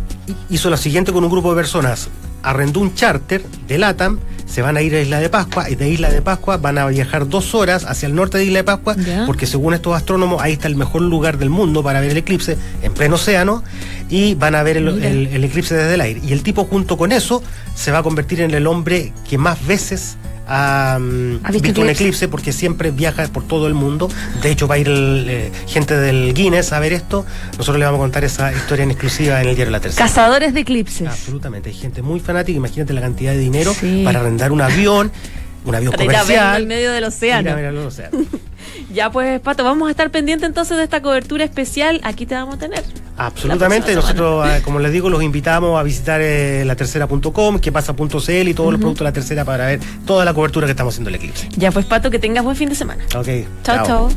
hizo 0.51 0.71
lo 0.71 0.77
siguiente 0.77 1.13
con 1.13 1.25
un 1.25 1.31
grupo 1.31 1.51
de 1.51 1.57
personas. 1.57 2.09
Arrendó 2.43 2.81
un 2.81 2.95
charter 2.95 3.43
de 3.67 3.79
LATAM, 3.79 4.19
se 4.47 4.63
van 4.63 4.77
a 4.77 4.83
ir 4.83 4.95
a 4.95 5.01
Isla 5.03 5.19
de 5.21 5.29
Pascua, 5.29 5.69
y 5.69 5.75
de 5.75 5.91
Isla 5.91 6.11
de 6.11 6.23
Pascua 6.23 6.57
van 6.57 6.79
a 6.79 6.87
viajar 6.87 7.29
dos 7.29 7.55
horas 7.55 7.85
hacia 7.85 8.07
el 8.07 8.15
norte 8.15 8.39
de 8.39 8.45
Isla 8.45 8.61
de 8.61 8.65
Pascua, 8.65 8.95
porque 9.27 9.47
según 9.47 9.75
estos 9.75 9.95
astrónomos, 9.95 10.41
ahí 10.41 10.53
está 10.55 10.69
el 10.69 10.77
mejor 10.77 11.03
lugar 11.03 11.37
del 11.39 11.51
mundo 11.51 11.83
para 11.83 12.01
ver 12.01 12.13
el 12.13 12.17
eclipse, 12.17 12.57
en 12.83 12.95
pleno 12.95 13.17
océano, 13.17 13.63
y 14.09 14.35
van 14.37 14.55
a 14.55 14.63
ver 14.63 14.77
el- 14.79 14.89
el 15.27 15.45
eclipse 15.45 15.75
desde 15.75 15.95
el 15.95 16.01
aire. 16.01 16.21
Y 16.25 16.33
el 16.33 16.43
tipo, 16.43 16.65
junto 16.65 16.97
con 16.97 17.13
eso, 17.13 17.43
se 17.75 17.91
va 17.91 17.99
a 17.99 18.03
convertir 18.03 18.41
en 18.41 18.53
el 18.55 18.67
hombre 18.67 19.13
que 19.29 19.37
más 19.37 19.67
veces 19.67 20.17
ha, 20.49 20.99
mm, 20.99 21.41
¿Ha 21.45 21.51
visto 21.53 21.63
visto 21.69 21.81
un 21.83 21.91
eclipse? 21.91 22.27
porque 22.29 22.53
siempre 22.53 22.91
viaja 22.91 23.27
por 23.29 23.45
todo 23.47 23.67
el 23.67 23.75
mundo. 23.75 24.09
De 24.43 24.51
hecho, 24.51 24.67
va 24.67 24.77
a 24.77 24.79
ir 24.79 24.89
el, 24.89 25.27
eh, 25.29 25.53
gente 25.67 25.97
del 25.97 26.33
Guinness 26.35 26.73
a 26.73 26.81
ver 26.81 26.93
esto. 26.93 27.27
Nosotros 27.53 27.79
le 27.79 27.85
vamos 27.85 27.99
a 27.99 28.03
contar 28.03 28.25
esa 28.25 28.53
historia 28.53 28.83
en 28.85 28.91
exclusiva 28.91 29.41
en 29.43 29.49
el 29.49 29.55
diario 29.57 29.71
La 29.71 29.81
Tercera. 29.81 30.07
Cazadores 30.07 30.55
de 30.55 30.61
eclipses. 30.61 31.07
Absolutamente, 31.09 31.69
hay 31.69 31.75
gente 31.77 32.03
muy 32.03 32.21
fanática. 32.21 32.57
Imagínate 32.57 32.93
la 32.93 33.01
cantidad 33.03 33.33
de 33.33 33.39
dinero 33.39 33.75
Sí. 33.75 34.03
para 34.05 34.21
arrendar 34.21 34.51
un 34.53 34.61
avión, 34.63 35.13
un 35.65 35.75
avión 35.75 35.93
Para 35.93 36.05
ir 36.05 36.11
a 36.11 36.13
verlo 36.13 36.25
comercial. 36.25 36.63
en 36.63 36.69
medio 36.69 36.93
del 36.93 37.05
océano. 37.05 37.49
Ir 37.49 37.53
a 37.53 37.55
verlo 37.55 37.71
en 37.71 37.83
el 37.83 37.87
océano. 37.89 38.19
Ya 38.93 39.11
pues, 39.11 39.41
Pato, 39.41 39.65
vamos 39.65 39.89
a 39.89 39.91
estar 39.91 40.11
pendientes 40.11 40.47
entonces 40.49 40.77
de 40.79 40.85
esta 40.85 41.03
cobertura 41.03 41.45
especial. 41.45 42.01
Aquí 42.05 42.25
te 42.27 42.35
vamos 42.35 42.55
a 42.55 42.59
tener. 42.59 42.83
Absolutamente, 43.19 43.95
nosotros, 43.95 44.49
eh, 44.49 44.63
como 44.63 44.79
les 44.79 44.93
digo, 44.93 45.11
los 45.11 45.23
invitamos 45.23 45.79
a 45.79 45.83
visitar 45.83 46.21
eh, 46.23 46.65
la 46.65 46.77
tercera.com, 46.77 47.59
que 47.59 47.73
pasa.cl 47.73 48.49
y 48.49 48.55
todos 48.55 48.73
los 48.73 48.81
productos 48.81 49.01
de 49.01 49.05
la 49.05 49.13
tercera 49.13 49.45
para 49.45 49.67
ver 49.67 49.81
toda 50.07 50.25
la 50.25 50.33
cobertura 50.33 50.67
que 50.67 50.71
estamos 50.71 50.95
haciendo 50.95 51.11
del 51.11 51.17
eclipse. 51.17 51.49
Ya 51.57 51.73
pues, 51.73 51.85
Pato, 51.85 52.11
que 52.11 52.21
tengas 52.21 52.45
buen 52.45 52.57
fin 52.57 52.69
de 52.69 52.77
semana. 52.77 53.05
Ok, 53.17 53.29
chao. 53.65 53.87
chao. 53.87 54.09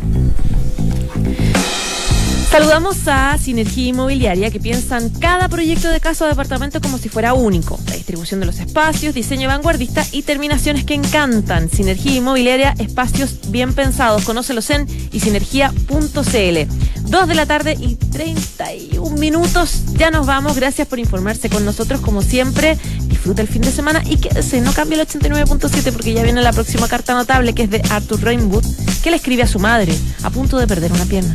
Saludamos 2.52 3.08
a 3.08 3.38
Sinergia 3.38 3.88
Inmobiliaria 3.88 4.52
que 4.52 4.60
piensan 4.60 5.10
cada 5.10 5.48
proyecto 5.48 5.88
de 5.88 6.02
casa 6.02 6.26
o 6.26 6.28
departamento 6.28 6.82
como 6.82 6.98
si 6.98 7.08
fuera 7.08 7.34
único. 7.34 7.80
La 7.88 7.96
distribución 7.96 8.42
de 8.42 8.46
los 8.46 8.60
espacios, 8.60 9.16
diseño 9.16 9.48
vanguardista 9.48 10.06
y 10.12 10.24
terminaciones 10.24 10.84
que 10.84 10.94
encantan. 10.94 11.70
Sinergia 11.70 12.12
Inmobiliaria, 12.12 12.76
espacios 12.78 13.50
bien 13.52 13.74
pensados. 13.74 14.26
Conócelos 14.26 14.70
en 14.70 14.86
y 15.14 15.22
sinergia.cl. 15.22 17.10
Dos 17.10 17.28
de 17.30 17.36
la 17.36 17.46
tarde 17.46 17.78
y 17.80 17.96
31 17.96 19.16
minutos. 19.16 19.84
Ya 19.94 20.12
nos 20.12 20.26
vamos. 20.26 20.58
Gracias 20.58 20.90
por 20.90 21.00
informarse 21.00 21.50
con 21.50 21.64
nosotros 21.64 22.02
como 22.02 22.22
siempre. 22.22 22.78
Disfruta 23.04 23.42
el 23.42 23.48
fin 23.48 23.62
de 23.62 23.72
semana 23.72 24.04
y 24.06 24.18
quédese, 24.18 24.60
no 24.60 24.74
cambie 24.74 25.00
el 25.00 25.08
89.7 25.08 25.94
porque 25.94 26.14
ya 26.14 26.24
viene 26.24 26.42
la 26.42 26.52
próxima 26.52 26.90
carta 26.90 27.14
notable 27.14 27.54
que 27.54 27.64
es 27.64 27.70
de 27.70 27.82
Arthur 27.92 28.22
Rainwood 28.22 28.66
que 29.02 29.10
le 29.10 29.16
escribe 29.16 29.44
a 29.44 29.48
su 29.48 29.58
madre 29.58 29.98
a 30.24 30.30
punto 30.30 30.58
de 30.58 30.68
perder 30.68 30.92
una 30.92 31.06
pierna. 31.06 31.34